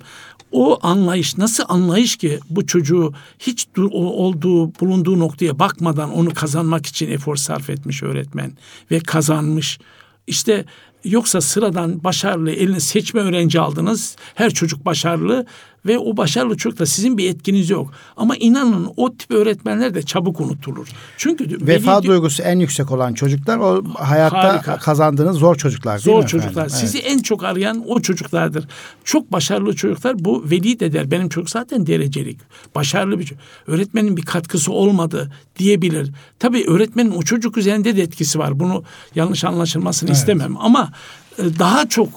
[0.51, 7.11] O anlayış nasıl anlayış ki bu çocuğu hiç olduğu bulunduğu noktaya bakmadan onu kazanmak için
[7.11, 8.51] efor sarf etmiş öğretmen
[8.91, 9.79] ve kazanmış.
[10.27, 10.65] İşte
[11.05, 14.15] yoksa sıradan başarılı elini seçme öğrenci aldınız.
[14.35, 15.45] Her çocuk başarılı
[15.85, 17.91] ve o başarılı çocukla sizin bir etkiniz yok.
[18.17, 20.87] Ama inanın o tip öğretmenler de çabuk unutulur.
[21.17, 24.77] Çünkü Vefa veli- duygusu en yüksek olan çocuklar o hayatta Harika.
[24.77, 26.51] kazandığınız zor çocuklar değil Zor mi çocuklar.
[26.65, 26.75] efendim?
[26.87, 28.67] Sizi en çok arayan o çocuklardır.
[29.03, 31.11] Çok başarılı çocuklar bu veli de der.
[31.11, 32.39] Benim çocuk zaten derecelik.
[32.75, 33.43] Başarılı bir çocuk.
[33.67, 36.11] Öğretmenin bir katkısı olmadı diyebilir.
[36.39, 38.59] Tabii öğretmenin o çocuk üzerinde de etkisi var.
[38.59, 38.83] Bunu
[39.15, 40.57] yanlış anlaşılmasını istemem.
[40.57, 40.91] Ama
[41.37, 42.09] daha çok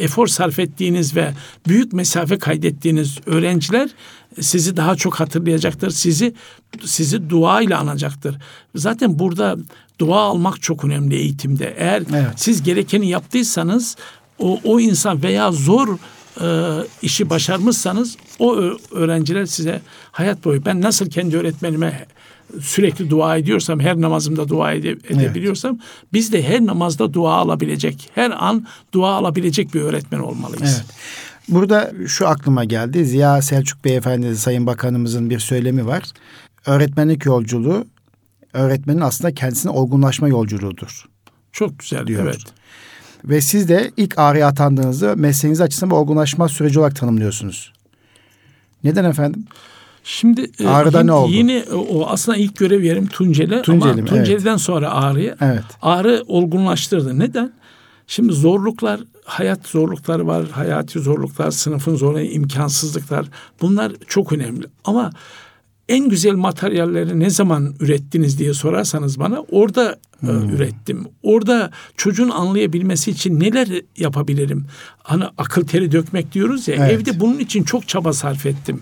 [0.00, 1.32] efor sarf ettiğiniz ve
[1.68, 3.90] büyük mesafe kaydettiğiniz öğrenciler
[4.40, 5.90] sizi daha çok hatırlayacaktır.
[5.90, 6.34] Sizi
[6.84, 8.36] sizi dua ile anacaktır.
[8.74, 9.56] Zaten burada
[9.98, 11.74] dua almak çok önemli eğitimde.
[11.78, 12.26] Eğer Evet.
[12.36, 13.96] siz gerekeni yaptıysanız
[14.38, 15.98] o, o insan veya zor
[16.40, 16.46] e,
[17.02, 18.56] işi başarmışsanız o
[18.90, 19.80] öğrenciler size
[20.12, 22.06] hayat boyu ben nasıl kendi öğretmenime
[22.60, 25.78] sürekli dua ediyorsam her namazımda dua ede- edebiliyorsam
[26.12, 30.82] biz de her namazda dua alabilecek her an dua alabilecek bir öğretmen olmalıyız.
[30.86, 30.96] Evet.
[31.48, 33.04] Burada şu aklıma geldi.
[33.04, 36.02] Ziya Selçuk Beyefendi Sayın Bakanımızın bir söylemi var.
[36.66, 37.86] Öğretmenlik yolculuğu
[38.52, 41.04] öğretmenin aslında kendisine olgunlaşma yolculuğudur.
[41.52, 42.24] Çok güzel Diyor.
[42.24, 42.40] evet.
[43.24, 47.72] Ve siz de ilk ağrıya atandığınızı mesleğiniz açısından bir olgunlaşma süreci olarak tanımlıyorsunuz.
[48.84, 49.44] Neden efendim?
[50.08, 51.32] Şimdi e, Ağrıda yine, ne oldu?
[51.32, 54.00] yine o aslında ilk görev yerim Tunceli, Tunceli mi?
[54.00, 55.64] ama Tunceli'den sonra ağrıya Evet.
[55.82, 57.18] ağrı olgunlaştırdı.
[57.18, 57.52] Neden?
[58.06, 63.26] Şimdi zorluklar, hayat zorlukları var, hayati zorluklar, sınıfın zorluğu, imkansızlıklar
[63.60, 64.66] bunlar çok önemli.
[64.84, 65.10] Ama
[65.88, 71.04] en güzel materyalleri ne zaman ürettiniz diye sorarsanız bana orada e, ürettim.
[71.22, 74.66] Orada çocuğun anlayabilmesi için neler yapabilirim?
[75.02, 76.90] Hani akıl teri dökmek diyoruz ya Evet.
[76.92, 78.80] evde bunun için çok çaba sarf ettim.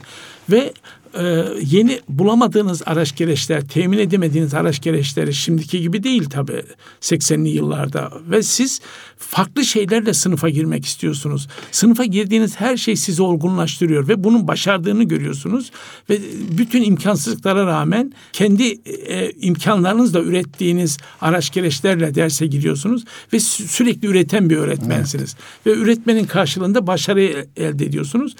[0.50, 0.72] Ve
[1.18, 6.62] e, yeni bulamadığınız araç gereçler, temin edemediğiniz araç gereçleri şimdiki gibi değil tabii
[7.00, 8.12] 80'li yıllarda.
[8.30, 8.80] Ve siz
[9.18, 11.48] farklı şeylerle sınıfa girmek istiyorsunuz.
[11.70, 15.70] Sınıfa girdiğiniz her şey sizi olgunlaştırıyor ve bunun başardığını görüyorsunuz.
[16.10, 16.18] Ve
[16.58, 24.50] bütün imkansızlıklara rağmen kendi e, imkanlarınızla ürettiğiniz araç gereçlerle derse giriyorsunuz ve sü- sürekli üreten
[24.50, 25.36] bir öğretmensiniz.
[25.66, 28.36] Ve üretmenin karşılığında başarı elde ediyorsunuz.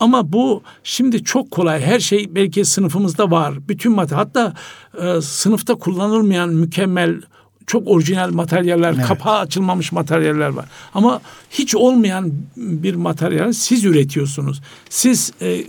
[0.00, 1.80] Ama bu şimdi çok kolay.
[1.80, 3.68] Her şey belki sınıfımızda var.
[3.68, 4.54] Bütün mat hatta
[5.02, 7.20] e, sınıfta kullanılmayan mükemmel
[7.66, 9.06] çok orijinal materyaller, Evet.
[9.06, 10.64] kapağı açılmamış materyaller var.
[10.94, 14.60] Ama hiç olmayan bir materyal siz üretiyorsunuz.
[14.90, 15.64] Siz e,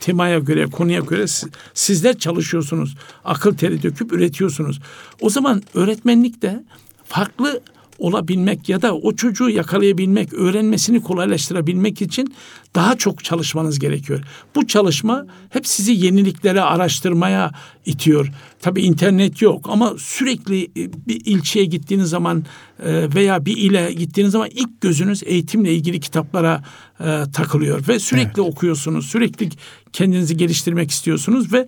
[0.00, 2.96] temaya göre, konuya göre si- sizler çalışıyorsunuz.
[3.24, 4.80] Akıl teri döküp üretiyorsunuz.
[5.20, 6.64] O zaman öğretmenlik de
[7.04, 7.60] farklı
[8.00, 12.34] olabilmek ya da o çocuğu yakalayabilmek, öğrenmesini kolaylaştırabilmek için
[12.74, 14.24] daha çok çalışmanız gerekiyor.
[14.54, 17.50] Bu çalışma hep sizi yeniliklere araştırmaya
[17.86, 18.32] itiyor.
[18.60, 22.44] Tabii internet yok ama sürekli e, bir ilçeye gittiğiniz zaman
[22.82, 26.62] e, veya bir ile gittiğiniz zaman ilk gözünüz eğitimle ilgili kitaplara
[27.00, 28.52] e, takılıyor ve sürekli evet.
[28.52, 29.06] okuyorsunuz.
[29.06, 29.48] Sürekli
[29.92, 31.66] kendinizi geliştirmek istiyorsunuz ve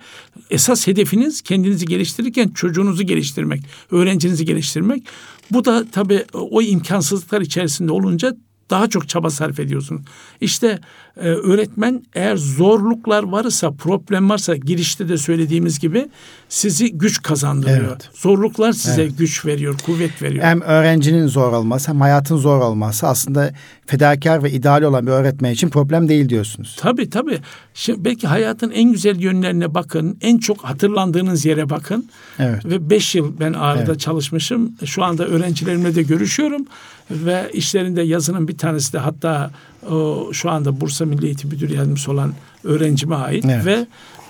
[0.50, 5.02] esas hedefiniz kendinizi geliştirirken çocuğunuzu geliştirmek, öğrencinizi geliştirmek.
[5.50, 8.36] Bu da tabii o imkansızlıklar içerisinde olunca
[8.72, 10.02] daha çok çaba sarf ediyorsunuz.
[10.40, 10.78] İşte
[11.16, 16.08] e, öğretmen eğer zorluklar varsa, problem varsa girişte de söylediğimiz gibi
[16.48, 17.88] sizi güç kazandırıyor.
[17.88, 18.10] Evet.
[18.14, 19.18] Zorluklar size evet.
[19.18, 20.44] güç veriyor, kuvvet veriyor.
[20.44, 23.52] Hem öğrencinin zor olması hem hayatın zor olması aslında
[23.86, 26.76] fedakar ve ideal olan bir öğretmen için problem değil diyorsunuz.
[26.80, 27.38] Tabii tabii.
[27.74, 32.08] Şimdi belki hayatın en güzel yönlerine bakın, en çok hatırlandığınız yere bakın.
[32.38, 32.66] Evet.
[32.66, 34.00] Ve beş yıl ben Ağrı'da evet.
[34.00, 34.72] çalışmışım.
[34.84, 36.66] Şu anda öğrencilerimle de görüşüyorum
[37.10, 39.50] ve işlerinde yazının bir tanesi de hatta
[39.90, 42.34] o, şu anda Bursa Milli Eğitim Müdürü Yardımcısı olan
[42.64, 43.66] öğrencime ait evet.
[43.66, 43.86] ve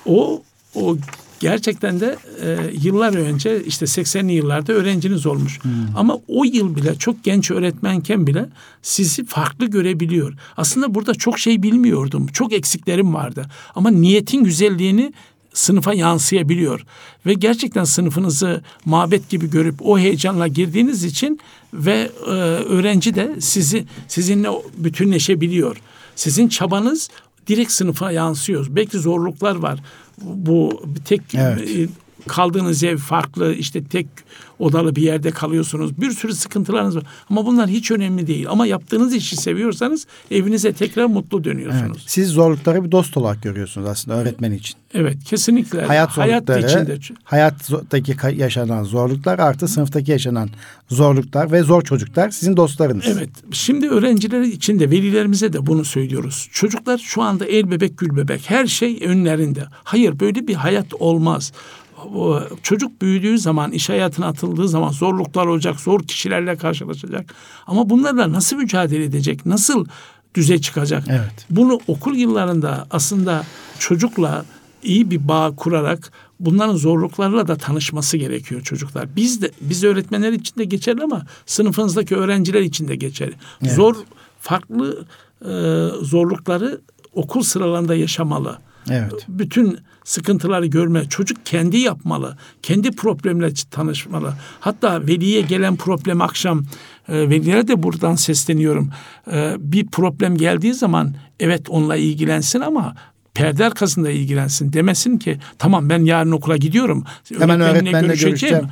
[0.06, 0.42] o
[0.74, 0.96] o
[1.40, 5.58] gerçekten de e, yıllar önce işte 80'li yıllarda öğrenciniz olmuş.
[5.62, 5.72] Hmm.
[5.96, 8.48] Ama o yıl bile çok genç öğretmenken bile
[8.82, 10.34] sizi farklı görebiliyor.
[10.56, 12.26] Aslında burada çok şey bilmiyordum.
[12.26, 13.46] Çok eksiklerim vardı.
[13.74, 15.12] Ama niyetin güzelliğini
[15.52, 16.86] sınıfa yansıyabiliyor.
[17.26, 21.40] Ve gerçekten sınıfınızı mabet gibi görüp o heyecanla girdiğiniz için
[21.74, 25.76] ve e, öğrenci de sizi sizinle bütünleşebiliyor.
[26.16, 27.10] Sizin çabanız
[27.46, 28.66] direkt sınıfa yansıyor.
[28.70, 29.78] Belki zorluklar var.
[30.22, 31.70] Bu tek evet.
[31.70, 31.88] E,
[32.26, 34.06] kaldığınız ev farklı işte tek
[34.62, 36.00] odalı bir yerde kalıyorsunuz.
[36.00, 37.04] Bir sürü sıkıntılarınız var.
[37.30, 38.46] Ama bunlar hiç önemli değil.
[38.48, 41.96] Ama yaptığınız işi seviyorsanız evinize tekrar mutlu dönüyorsunuz.
[41.96, 42.10] Evet.
[42.10, 44.76] Siz zorlukları bir dost olarak görüyorsunuz aslında öğretmen için.
[44.94, 45.82] Evet kesinlikle.
[45.82, 47.18] Hayat zorlukları, hayat içinde.
[47.24, 50.50] hayattaki yaşanan zorluklar artı sınıftaki yaşanan
[50.90, 53.04] zorluklar ve zor çocuklar sizin dostlarınız.
[53.06, 53.30] Evet.
[53.52, 56.48] Şimdi öğrenciler için de velilerimize de bunu söylüyoruz.
[56.52, 59.64] Çocuklar şu anda el bebek gül bebek her şey önlerinde.
[59.84, 61.52] Hayır böyle bir hayat olmaz
[62.62, 67.34] çocuk büyüdüğü zaman, iş hayatına atıldığı zaman zorluklar olacak, zor kişilerle karşılaşacak.
[67.66, 69.86] Ama bunlarla nasıl mücadele edecek, nasıl
[70.34, 71.04] düze çıkacak?
[71.08, 71.46] Evet.
[71.50, 73.44] Bunu okul yıllarında aslında
[73.78, 74.44] çocukla
[74.82, 79.16] iyi bir bağ kurarak bunların zorluklarla da tanışması gerekiyor çocuklar.
[79.16, 83.34] Biz de biz öğretmenler için de geçerli ama sınıfınızdaki öğrenciler için de geçerli.
[83.62, 83.72] Evet.
[83.72, 83.96] Zor
[84.40, 85.06] farklı
[85.40, 85.50] e,
[86.04, 86.80] zorlukları
[87.12, 88.58] okul sıralarında yaşamalı.
[88.90, 89.26] Evet.
[89.28, 91.08] Bütün sıkıntıları görme.
[91.08, 92.36] Çocuk kendi yapmalı.
[92.62, 94.34] Kendi problemle tanışmalı.
[94.60, 96.64] Hatta veliye gelen problem akşam
[97.08, 98.90] e, velilere de buradan sesleniyorum.
[99.32, 102.94] E, bir problem geldiği zaman evet onunla ilgilensin ama
[103.34, 104.72] perde arkasında ilgilensin.
[104.72, 107.04] Demesin ki tamam ben yarın okula gidiyorum.
[107.38, 108.66] Hemen öğretmenle görüşeceğim.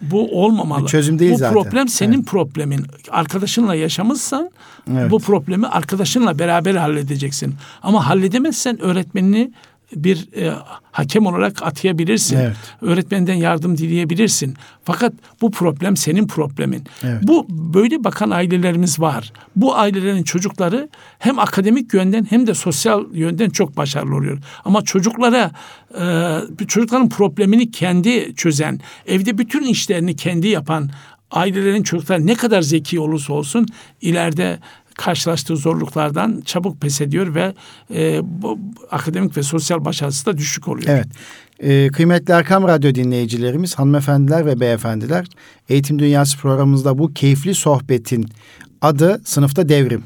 [0.00, 0.82] Bu olmamalı.
[0.82, 1.54] Bir çözüm değil bu zaten.
[1.54, 2.26] Bu problem senin evet.
[2.26, 2.86] problemin.
[3.10, 4.50] Arkadaşınla yaşamışsan
[4.92, 5.10] evet.
[5.10, 7.54] bu problemi arkadaşınla beraber halledeceksin.
[7.82, 9.52] Ama halledemezsen öğretmenini
[9.96, 10.54] bir e,
[10.92, 12.36] hakem olarak atayabilirsin.
[12.36, 12.56] Evet.
[12.80, 14.54] Öğretmenden yardım dileyebilirsin.
[14.84, 16.84] Fakat bu problem senin problemin.
[17.04, 17.22] Evet.
[17.22, 19.32] Bu böyle bakan ailelerimiz var.
[19.56, 24.38] Bu ailelerin çocukları hem akademik yönden hem de sosyal yönden çok başarılı oluyor.
[24.64, 25.50] Ama çocuklara
[26.00, 30.90] e, çocukların problemini kendi çözen, evde bütün işlerini kendi yapan
[31.30, 33.66] ailelerin çocuklar ne kadar zeki olursa olsun
[34.00, 34.58] ileride
[34.94, 37.54] karşılaştığı zorluklardan çabuk pes ediyor ve
[37.94, 38.58] e, bu,
[38.90, 40.88] akademik ve sosyal başarısı da düşük oluyor.
[40.88, 41.06] Evet.
[41.58, 45.26] Ee, kıymetli Erkam Radyo dinleyicilerimiz, hanımefendiler ve beyefendiler,
[45.68, 48.26] Eğitim Dünyası programımızda bu keyifli sohbetin
[48.80, 50.04] adı Sınıfta Devrim.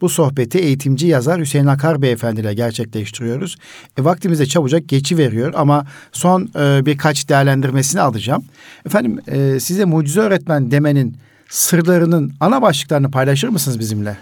[0.00, 3.56] Bu sohbeti eğitimci yazar Hüseyin Akar Beyefendi ile gerçekleştiriyoruz.
[3.98, 8.44] E, vaktimiz de çabucak geçi veriyor ama son e, birkaç değerlendirmesini alacağım.
[8.86, 11.16] Efendim e, size mucize öğretmen demenin
[11.48, 14.16] sırlarının ana başlıklarını paylaşır mısınız bizimle?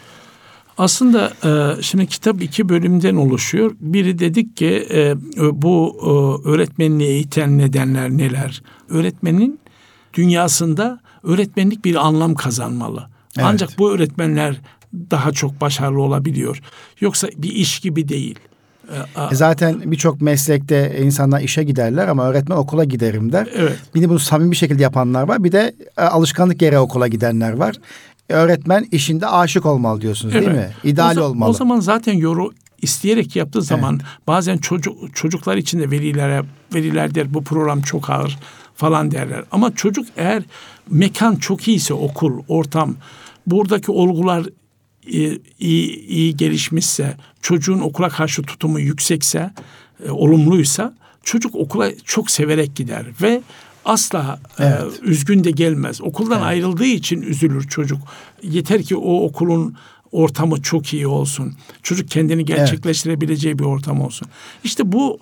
[0.79, 3.75] Aslında e, şimdi kitap iki bölümden oluşuyor.
[3.81, 5.15] Biri dedik ki e,
[5.63, 8.63] bu e, öğretmenliğe iten nedenler neler?
[8.89, 9.61] Öğretmenin
[10.15, 13.07] dünyasında öğretmenlik bir anlam kazanmalı.
[13.37, 13.47] Evet.
[13.51, 14.61] Ancak bu öğretmenler
[15.11, 16.63] daha çok başarılı olabiliyor.
[17.01, 18.39] Yoksa bir iş gibi değil.
[19.33, 23.49] E, zaten birçok meslekte insanlar işe giderler ama öğretmen okula giderim der.
[23.55, 23.79] Evet.
[23.95, 25.45] Bir bunu samimi bir şekilde yapanlar var.
[25.45, 27.75] Bir de e, alışkanlık yere okula gidenler var.
[28.29, 30.47] Öğretmen işinde aşık olmalı diyorsunuz evet.
[30.47, 30.71] değil mi?
[30.85, 31.51] İdeal o, olmalı.
[31.51, 34.07] O zaman zaten yoru isteyerek yaptığı zaman evet.
[34.27, 36.43] bazen çocuk çocuklar için de velilere
[36.75, 38.39] veliler der bu program çok ağır
[38.75, 39.45] falan derler.
[39.53, 40.43] Ama çocuk eğer
[40.91, 42.95] mekan çok iyiyse okul, ortam
[43.47, 44.45] buradaki olgular
[45.07, 49.51] iyi, iyi, iyi gelişmişse, çocuğun okula karşı tutumu yüksekse,
[50.07, 53.43] e, olumluysa çocuk okula çok severek gider ve
[53.85, 54.83] asla e, Evet.
[55.03, 56.01] e, üzgün de gelmez.
[56.03, 57.99] Okuldan ayrıldığı için üzülür çocuk.
[58.43, 59.77] Yeter ki o okulun
[60.13, 61.55] ortamı çok iyi olsun.
[61.83, 64.29] Çocuk kendini gerçekleştirebileceği bir ortam olsun.
[64.65, 65.19] İşte bu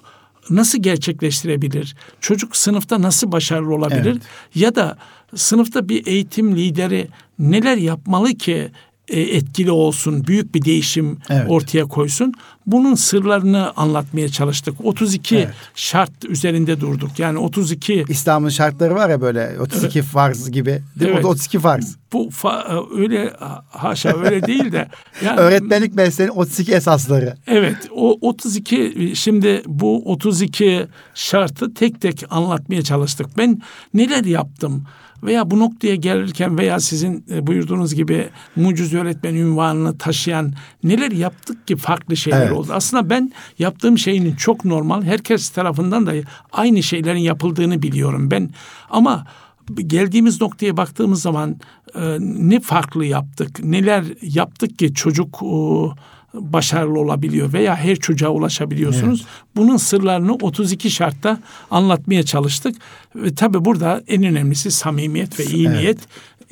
[0.51, 1.97] nasıl gerçekleştirebilir?
[2.21, 4.13] Çocuk sınıfta nasıl başarılı olabilir?
[4.13, 4.23] Evet.
[4.55, 4.99] Ya da
[5.37, 7.09] sınıfta bir eğitim lideri
[7.39, 8.71] neler yapmalı ki
[9.21, 11.47] etkili olsun, büyük bir değişim Evet.
[11.49, 12.33] ortaya koysun.
[12.67, 14.75] Bunun sırlarını anlatmaya çalıştık.
[14.85, 15.49] 32 Evet.
[15.75, 17.19] şart üzerinde durduk.
[17.19, 20.83] Yani 32 İslam'ın şartları var ya böyle 32 farz gibi.
[21.01, 21.11] Değil?
[21.11, 21.21] Evet.
[21.21, 21.97] O da 32 farz.
[22.13, 23.33] bu fa- öyle
[23.71, 24.89] haşa öyle değil de
[25.25, 27.37] yani Öğretmenlik mesleğinin 32 esasları.
[27.47, 33.27] Evet o 32 şimdi bu 32 şartı tek tek anlatmaya çalıştık.
[33.39, 33.63] Ben
[33.95, 34.85] neler yaptım
[35.23, 40.53] veya bu noktaya gelirken veya sizin e, buyurduğunuz gibi mucize öğretmen ünvanını taşıyan
[40.85, 42.53] neler yaptık ki farklı şeyler Evet.
[42.53, 42.73] oldu.
[42.73, 46.13] Aslında ben yaptığım şeyin çok normal herkes tarafından da
[46.53, 48.51] aynı şeylerin yapıldığını biliyorum ben
[48.91, 49.27] ama
[49.77, 51.57] geldiğimiz noktaya baktığımız zaman
[51.95, 55.57] e, ne farklı yaptık, neler yaptık ki çocuk e,
[56.35, 59.27] başarılı olabiliyor veya her çocuğa ulaşabiliyorsunuz.
[59.57, 61.39] Bunun sırlarını 32 şartta
[61.71, 62.77] anlatmaya çalıştık.
[63.17, 65.79] Ve tabii burada en önemlisi samimiyet ve iyi Evet.
[65.81, 65.99] niyet.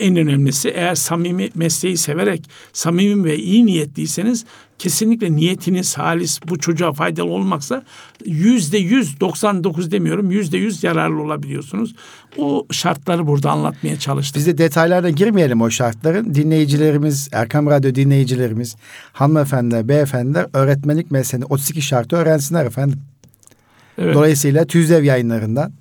[0.01, 4.45] En önemlisi eğer samimi mesleği severek samimi ve iyi niyetliyseniz
[4.81, 7.83] kesinlikle niyetiniz halis bu çocuğa faydalı olmaksa
[8.25, 11.95] yüzde yüz 99 demiyorum yüzde yüz yararlı olabiliyorsunuz.
[12.39, 14.37] O şartları burada anlatmaya çalıştık.
[14.37, 16.35] Biz de detaylarına girmeyelim o şartların.
[16.35, 18.77] Dinleyicilerimiz, Erkam Radyo dinleyicilerimiz,
[19.13, 23.01] hanımefendiler, beyefendiler öğretmenlik mesleğini 32 şartı öğrensinler efendim.
[23.99, 25.73] Evet, Dolayısıyla Tüzdev yayınlarından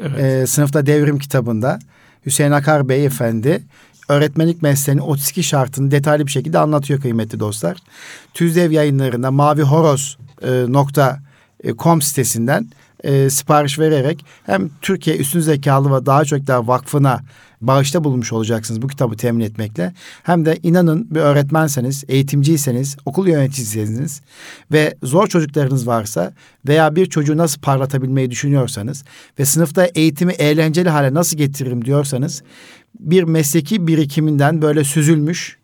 [0.00, 0.18] evet.
[0.18, 1.78] e, sınıfta devrim kitabında
[2.26, 3.62] Hüseyin Akar Bey Efendi
[4.08, 7.78] öğretmenlik mesleğinin 32 şartını detaylı bir şekilde anlatıyor kıymetli dostlar.
[8.34, 11.20] Tüzdev yayınlarında Mavi Horoz e, nokta
[11.64, 12.66] e, com sitesinden
[13.04, 17.20] e, sipariş vererek hem Türkiye Üstün Zekalı ve Daha Çocuklar Vakfı'na
[17.60, 19.92] bağışta bulmuş olacaksınız bu kitabı temin etmekle.
[20.22, 24.20] Hem de inanın bir öğretmenseniz, eğitimciyseniz, okul yöneticiyseniz
[24.72, 26.32] ve zor çocuklarınız varsa
[26.68, 29.04] veya bir çocuğu nasıl parlatabilmeyi düşünüyorsanız
[29.38, 32.42] ve sınıfta eğitimi eğlenceli hale nasıl getiririm diyorsanız
[33.00, 35.56] bir mesleki birikiminden böyle süzülmüş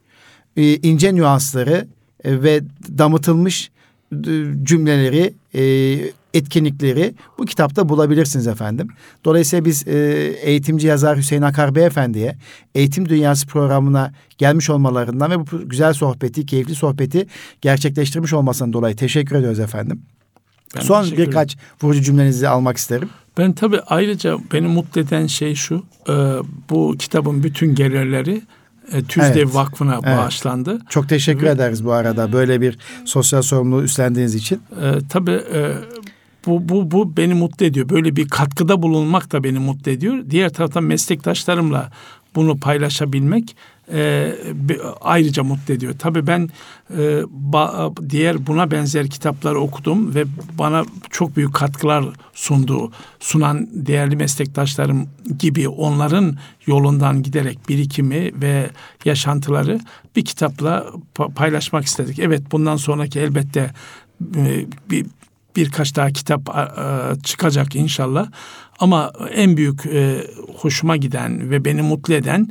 [0.56, 1.86] e, ince nüansları
[2.24, 2.60] e, ve
[2.98, 3.70] damıtılmış
[4.62, 5.62] cümleleri, e,
[6.34, 8.88] etkinlikleri bu kitapta bulabilirsiniz efendim.
[9.24, 9.94] Dolayısıyla biz e,
[10.42, 12.36] eğitimci yazar Hüseyin Akar Beyefendi'ye
[12.74, 17.26] Eğitim Dünyası programına gelmiş olmalarından ve bu güzel sohbeti, keyifli sohbeti
[17.60, 20.02] gerçekleştirmiş olmasından dolayı teşekkür ediyoruz efendim.
[20.76, 23.10] Ben Son birkaç vurucu cümlenizi almak isterim.
[23.38, 25.84] Ben tabii ayrıca beni mutlu eden şey şu.
[26.08, 26.12] e,
[26.70, 28.42] bu kitabın bütün gelirleri
[28.92, 29.54] e, Tüzdev Evet.
[29.54, 30.04] Vakfı'na Evet.
[30.04, 30.78] bağışlandı.
[30.88, 31.56] Çok teşekkür Evet.
[31.56, 34.56] ederiz bu arada böyle bir sosyal sorumluluğu üstlendiğiniz için.
[34.56, 35.72] E, tabii e,
[36.46, 37.88] bu, bu, bu beni mutlu ediyor.
[37.88, 40.18] Böyle bir katkıda bulunmak da beni mutlu ediyor.
[40.30, 41.90] Diğer taraftan meslektaşlarımla
[42.34, 43.56] bunu paylaşabilmek
[43.92, 44.32] e,
[45.00, 45.94] ayrıca mutlu ediyor.
[45.98, 46.50] Tabii ben
[46.90, 47.00] e,
[47.52, 50.24] ba- diğer buna benzer kitapları okudum ve
[50.58, 52.92] bana çok büyük katkılar sundu.
[53.20, 56.36] Sunan değerli meslektaşlarım gibi onların
[56.66, 58.70] yolundan giderek birikimi ve
[59.04, 59.80] yaşantıları
[60.16, 62.18] bir kitapla pa- paylaşmak istedik.
[62.18, 63.70] Evet bundan sonraki elbette
[64.36, 65.06] e, bir
[65.56, 66.50] birkaç daha kitap
[67.24, 68.30] çıkacak inşallah.
[68.78, 70.26] Ama en büyük e,
[70.56, 72.48] hoşuma giden ve beni mutlu eden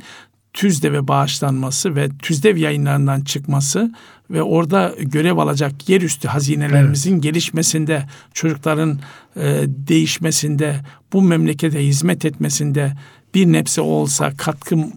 [0.52, 3.92] Tüzdev'e bağışlanması ve Tüzdev yayınlarından çıkması
[4.30, 8.98] ve orada görev alacak yerüstü hazinelerimizin gelişmesinde, çocukların
[9.36, 10.76] e, değişmesinde,
[11.12, 12.92] bu memlekete hizmet etmesinde
[13.34, 14.92] bir nebze olsa katkım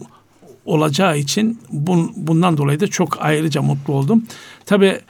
[0.64, 4.24] olacağı için bun, bundan dolayı da çok ayrıca mutlu oldum.
[4.66, 5.00] Tabii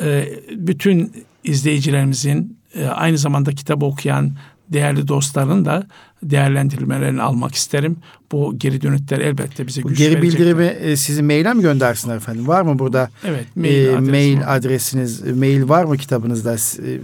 [0.00, 1.12] e, bütün
[1.44, 4.32] izleyicilerimizin e, aynı zamanda kitabı okuyan
[4.68, 5.86] değerli dostların da
[6.22, 7.96] değerlendirmelerini almak isterim.
[8.32, 10.40] Bu geri dönütler elbette bize Bu güç geri verecekler.
[10.40, 12.48] bildirimi e, sizin maile mi göndersinler efendim?
[12.48, 14.56] Var mı burada Evet, mail, mail, adresi mail var.
[14.56, 16.54] adresiniz, e, mail var mı kitabınızda?
[16.54, 17.00] E,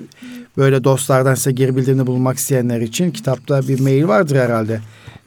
[0.56, 4.80] Böyle dostlardan size geri bildirimde bulunmak isteyenler için kitapta bir mail vardır herhalde.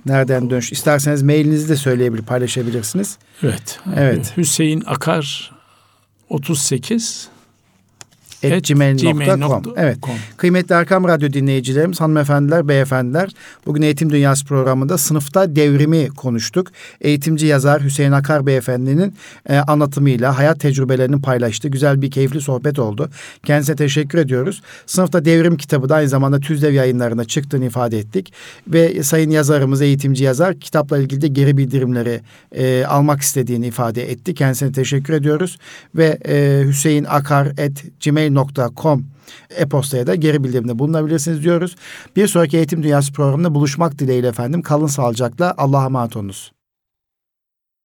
[0.05, 0.71] Nereden dönüş?
[0.71, 3.17] İsterseniz mailinizi de söyleyebilir, paylaşabilirsiniz.
[3.43, 3.79] Evet.
[3.97, 4.33] Evet.
[4.37, 5.51] Hüseyin Akar
[6.29, 7.29] 38 Et Et
[8.41, 9.63] gmail.com.
[9.77, 9.97] Evet.
[10.37, 13.29] Kıymetli Erkam Radyo dinleyicilerimiz, hanımefendiler, beyefendiler.
[13.65, 16.67] Bugün Eğitim Dünyası programında sınıfta devrimi konuştuk.
[17.01, 19.13] Eğitimci yazar Hüseyin Akar Beyefendi'nin
[19.49, 21.67] e, anlatımıyla hayat tecrübelerini paylaştı.
[21.67, 23.09] Güzel bir keyifli sohbet oldu.
[23.45, 24.61] Kendisine teşekkür ediyoruz.
[24.85, 28.33] Sınıfta Devrim kitabı da aynı zamanda Tüzdev yayınlarında çıktığını ifade ettik.
[28.67, 32.21] Ve sayın yazarımız, eğitimci yazar kitapla ilgili de geri bildirimleri
[32.55, 34.33] e, almak istediğini ifade etti.
[34.33, 35.57] Kendisine teşekkür ediyoruz.
[35.95, 39.05] Ve e, Hüseyin Akar et gmail gmail.com
[39.57, 41.75] e-postaya da geri bildirimde bulunabilirsiniz diyoruz.
[42.15, 44.61] Bir sonraki Eğitim Dünyası programında buluşmak dileğiyle efendim.
[44.61, 45.53] Kalın sağlıcakla.
[45.57, 46.51] Allah'a emanet olunuz.